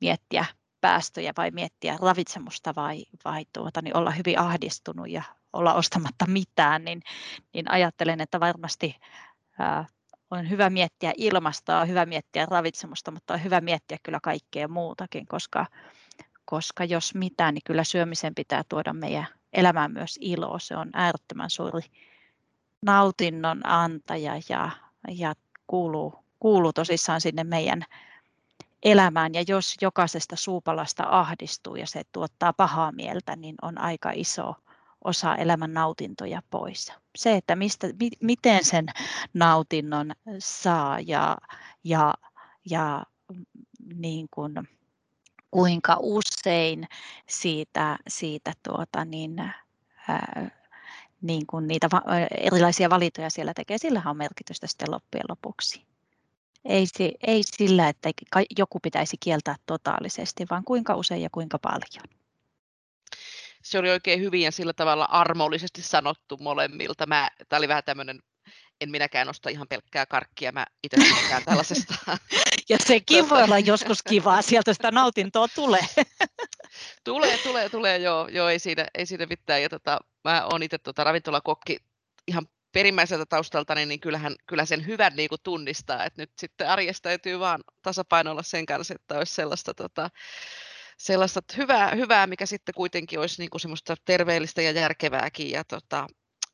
miettiä 0.00 0.44
päästöjä 0.80 1.32
vai 1.36 1.50
miettiä 1.50 1.98
ravitsemusta 2.02 2.74
vai, 2.76 3.04
vai 3.24 3.44
tuota, 3.52 3.82
niin 3.82 3.96
olla 3.96 4.10
hyvin 4.10 4.38
ahdistunut 4.38 5.08
ja 5.08 5.22
olla 5.52 5.74
ostamatta 5.74 6.26
mitään, 6.26 6.84
niin, 6.84 7.02
niin 7.54 7.70
ajattelen, 7.70 8.20
että 8.20 8.40
varmasti 8.40 8.96
ää, 9.58 9.84
on 10.30 10.50
hyvä 10.50 10.70
miettiä 10.70 11.12
ilmastoa, 11.16 11.80
on 11.80 11.88
hyvä 11.88 12.06
miettiä 12.06 12.46
ravitsemusta, 12.46 13.10
mutta 13.10 13.34
on 13.34 13.44
hyvä 13.44 13.60
miettiä 13.60 13.98
kyllä 14.02 14.18
kaikkea 14.22 14.68
muutakin, 14.68 15.26
koska, 15.26 15.66
koska 16.44 16.84
jos 16.84 17.14
mitään, 17.14 17.54
niin 17.54 17.62
kyllä 17.64 17.84
syömisen 17.84 18.34
pitää 18.34 18.62
tuoda 18.68 18.92
meidän 18.92 19.26
elämään 19.52 19.92
myös 19.92 20.18
iloa. 20.20 20.58
Se 20.58 20.76
on 20.76 20.90
äärettömän 20.92 21.50
suuri 21.50 21.82
nautinnon 22.82 23.66
antaja 23.66 24.40
ja, 24.48 24.70
ja 25.08 25.34
kuuluu, 25.66 26.14
kuuluu 26.40 26.72
tosissaan 26.72 27.20
sinne 27.20 27.44
meidän 27.44 27.84
elämään. 28.82 29.34
Ja 29.34 29.44
jos 29.48 29.74
jokaisesta 29.80 30.36
suupalasta 30.36 31.04
ahdistuu 31.08 31.76
ja 31.76 31.86
se 31.86 32.02
tuottaa 32.12 32.52
pahaa 32.52 32.92
mieltä, 32.92 33.36
niin 33.36 33.54
on 33.62 33.78
aika 33.78 34.10
iso 34.14 34.54
osa 35.04 35.36
elämän 35.36 35.74
nautintoja 35.74 36.42
pois. 36.50 36.92
Se, 37.16 37.36
että 37.36 37.56
mistä, 37.56 37.86
mi, 38.00 38.10
miten 38.20 38.64
sen 38.64 38.86
nautinnon 39.34 40.12
saa 40.38 41.00
ja, 41.00 41.38
ja, 41.84 42.14
ja 42.70 43.02
niin 43.94 44.26
kuin, 44.30 44.54
kuinka 45.50 45.96
usein 46.00 46.88
siitä, 47.28 47.98
siitä 48.08 48.52
tuota, 48.62 49.04
niin, 49.04 49.38
ää, 50.08 50.59
niin 51.22 51.46
kuin 51.46 51.68
niitä 51.68 51.88
erilaisia 52.40 52.90
valintoja 52.90 53.30
siellä 53.30 53.54
tekee, 53.54 53.78
sillä 53.78 54.02
on 54.06 54.16
merkitystä 54.16 54.66
sitten 54.66 54.90
loppujen 54.90 55.24
lopuksi. 55.28 55.84
Ei, 56.64 56.86
ei 57.26 57.42
sillä, 57.56 57.88
että 57.88 58.10
joku 58.58 58.80
pitäisi 58.80 59.16
kieltää 59.20 59.56
totaalisesti, 59.66 60.46
vaan 60.50 60.64
kuinka 60.64 60.94
usein 60.94 61.22
ja 61.22 61.28
kuinka 61.32 61.58
paljon. 61.58 62.04
Se 63.62 63.78
oli 63.78 63.90
oikein 63.90 64.20
hyvin 64.20 64.42
ja 64.42 64.52
sillä 64.52 64.72
tavalla 64.72 65.04
armollisesti 65.04 65.82
sanottu 65.82 66.36
molemmilta. 66.36 67.06
Mä, 67.06 67.30
tämä 67.48 67.58
oli 67.58 67.68
vähän 67.68 67.84
tämmöinen, 67.84 68.22
en 68.80 68.90
minäkään 68.90 69.28
osta 69.28 69.50
ihan 69.50 69.68
pelkkää 69.68 70.06
karkkia, 70.06 70.52
mä 70.52 70.66
itse 70.84 70.96
tällaisesta. 71.44 71.94
ja 72.68 72.78
sekin 72.86 73.28
voi 73.30 73.42
olla 73.42 73.58
joskus 73.58 74.02
kivaa, 74.02 74.42
sieltä 74.42 74.72
sitä 74.72 74.90
nautintoa 74.90 75.48
tulee. 75.48 75.86
tulee, 77.04 77.38
tulee, 77.38 77.68
tulee, 77.68 77.98
joo, 77.98 78.28
joo 78.28 78.48
ei, 78.48 78.58
siinä, 78.58 78.86
ei 78.94 79.06
siinä 79.06 79.26
mitään. 79.26 79.62
Ja 79.62 79.68
tota, 79.68 79.98
mä 80.24 80.46
oon 80.46 80.62
itse 80.62 80.78
tota, 80.78 81.04
ravintolakokki 81.04 81.76
ihan 82.26 82.46
perimmäiseltä 82.72 83.26
taustalta, 83.26 83.74
niin, 83.74 84.00
kyllähän, 84.00 84.34
kyllä 84.46 84.64
sen 84.64 84.86
hyvän 84.86 85.12
niin 85.16 85.28
kuin 85.28 85.40
tunnistaa, 85.42 86.04
että 86.04 86.22
nyt 86.22 86.30
sitten 86.38 86.68
arjesta 86.68 87.02
täytyy 87.02 87.40
vaan 87.40 87.60
tasapainoilla 87.82 88.42
sen 88.42 88.66
kanssa, 88.66 88.94
että 88.94 89.18
olisi 89.18 89.34
sellaista, 89.34 89.74
tota, 89.74 90.10
sellaista 90.98 91.40
hyvää, 91.56 91.94
hyvää, 91.94 92.26
mikä 92.26 92.46
sitten 92.46 92.74
kuitenkin 92.74 93.20
olisi 93.20 93.42
niin 93.42 93.50
kuin 93.50 93.60
semmoista 93.60 93.94
terveellistä 94.04 94.62
ja 94.62 94.70
järkevääkin. 94.70 95.50
Ja, 95.50 95.64
tota, 95.64 96.06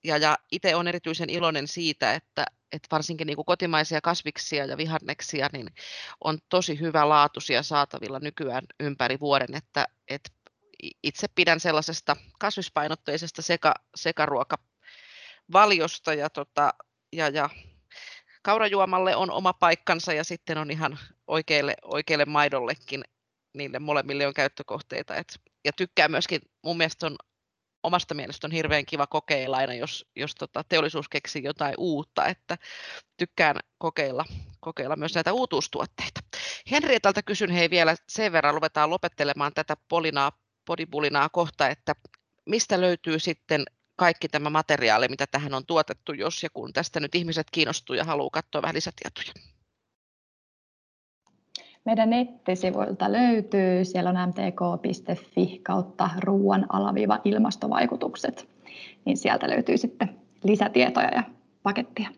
ja, 0.05 0.17
ja 0.17 0.39
itse 0.53 0.75
olen 0.75 0.89
erityisen 0.89 1.31
iloinen 1.31 1.69
siitä, 1.69 2.15
että, 2.15 2.47
että 2.73 2.89
varsinkin 2.91 3.27
niin 3.27 3.37
kuin 3.37 3.47
kotimaisia 3.47 4.01
kasviksia 4.01 4.65
ja 4.65 4.77
vihanneksia 4.77 5.49
niin 5.53 5.67
on 6.25 6.39
tosi 6.49 6.81
hyvä 6.81 7.09
laatuisia 7.09 7.63
saatavilla 7.63 8.19
nykyään 8.19 8.65
ympäri 8.81 9.21
vuoden, 9.21 9.55
että, 9.55 9.87
että 10.09 10.31
itse 11.03 11.27
pidän 11.35 11.61
sellaisesta 11.61 12.17
kasvispainotteisesta 12.39 13.43
seka, 13.43 13.75
sekaruokavaliosta 13.97 16.15
ja, 16.15 16.31
tota, 16.31 16.75
ja, 17.13 17.29
ja 17.29 17.51
kaurajuomalle 18.43 19.17
on 19.17 19.31
oma 19.31 19.53
paikkansa 19.53 20.13
ja 20.13 20.25
sitten 20.25 20.59
on 20.59 20.71
ihan 20.71 20.99
oikeille, 21.27 21.75
oikeille 21.83 22.25
maidollekin 22.25 23.05
niille 23.55 23.79
molemmille 23.79 24.27
on 24.27 24.35
käyttökohteita. 24.35 25.17
Et, 25.17 25.41
ja 25.65 25.73
tykkää 25.73 26.09
myöskin, 26.09 26.41
mun 26.63 26.77
mielestä 26.77 27.07
on 27.07 27.17
omasta 27.83 28.15
mielestä 28.15 28.47
on 28.47 28.51
hirveän 28.51 28.87
kiva 28.87 29.07
kokeilla 29.07 29.57
aina, 29.57 29.75
jos, 29.75 30.07
jos 30.17 30.35
tota, 30.35 30.65
teollisuus 30.69 31.09
keksii 31.09 31.45
jotain 31.45 31.75
uutta, 31.79 32.27
että 32.27 32.59
tykkään 33.17 33.57
kokeilla, 33.79 34.25
kokeilla 34.61 34.97
myös 34.97 35.15
näitä 35.15 35.33
uutuustuotteita. 35.33 36.21
Henrietalta 36.71 37.23
kysyn 37.23 37.51
hei 37.51 37.71
vielä 37.71 37.97
sen 38.09 38.33
verran, 38.33 38.55
ruvetaan 38.55 38.91
lopettelemaan 38.91 39.53
tätä 39.55 39.77
polinaa 39.89 40.33
bodybulinaa 40.67 41.29
kohta, 41.29 41.69
että 41.69 41.95
mistä 42.47 42.81
löytyy 42.81 43.19
sitten 43.19 43.65
kaikki 43.97 44.29
tämä 44.29 44.51
materiaali, 44.51 45.09
mitä 45.09 45.27
tähän 45.27 45.55
on 45.55 45.67
tuotettu, 45.67 46.13
jos 46.13 46.43
ja 46.43 46.49
kun 46.55 46.73
tästä 46.73 47.01
nyt 47.01 47.15
ihmiset 47.15 47.47
kiinnostuu 47.53 47.97
ja 47.97 48.05
haluaa 48.05 48.31
katsoa 48.33 48.63
vähän 48.63 48.75
lisätietoja? 48.75 49.33
Meidän 51.85 52.11
nettisivuilta 52.11 53.13
löytyy, 53.13 53.85
siellä 53.85 54.11
on 54.11 54.29
mtk.fi 54.29 55.61
kautta 55.63 56.11
ruoan 56.21 56.67
alaviiva 56.69 57.21
ilmastovaikutukset, 57.25 58.49
niin 59.05 59.17
sieltä 59.17 59.51
löytyy 59.51 59.79
sitten 59.79 60.21
lisätietoja 60.45 61.09
ja 61.15 61.23
pakettia. 61.63 62.09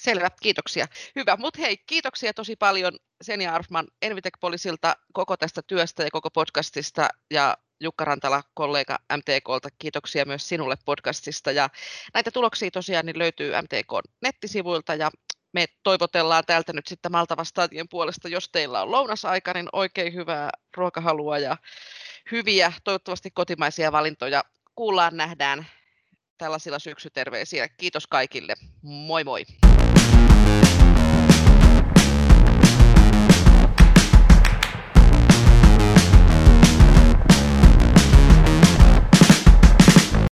Selvä, 0.00 0.30
kiitoksia. 0.42 0.86
Hyvä, 1.16 1.36
mutta 1.36 1.60
hei, 1.60 1.76
kiitoksia 1.76 2.34
tosi 2.34 2.56
paljon 2.56 2.92
Senja 3.22 3.54
Arfman 3.54 3.86
Envitec 4.02 4.34
Polisilta 4.40 4.96
koko 5.12 5.36
tästä 5.36 5.62
työstä 5.66 6.02
ja 6.02 6.10
koko 6.12 6.30
podcastista 6.30 7.08
ja 7.30 7.56
Jukka 7.80 8.04
Rantala, 8.04 8.42
kollega 8.54 8.98
MTKlta, 9.16 9.68
kiitoksia 9.78 10.24
myös 10.24 10.48
sinulle 10.48 10.76
podcastista. 10.84 11.52
Ja 11.52 11.68
näitä 12.14 12.30
tuloksia 12.30 12.70
tosiaan 12.70 13.06
niin 13.06 13.18
löytyy 13.18 13.52
MTK 13.62 14.12
nettisivuilta 14.22 14.94
ja 14.94 15.10
me 15.52 15.66
toivotellaan 15.82 16.44
täältä 16.46 16.72
nyt 16.72 16.86
sitten 16.86 17.12
Maltava 17.12 17.44
Stadien 17.44 17.88
puolesta, 17.88 18.28
jos 18.28 18.48
teillä 18.52 18.82
on 18.82 18.90
lounasaika, 18.90 19.52
niin 19.52 19.68
oikein 19.72 20.14
hyvää 20.14 20.50
ruokahalua 20.76 21.38
ja 21.38 21.56
hyviä, 22.30 22.72
toivottavasti 22.84 23.30
kotimaisia 23.30 23.92
valintoja. 23.92 24.44
Kuullaan, 24.74 25.16
nähdään 25.16 25.66
tällaisilla 26.40 26.78
syksyterveisiä. 26.78 27.68
Kiitos 27.68 28.06
kaikille. 28.06 28.54
Moi 28.82 29.24
moi! 29.24 29.46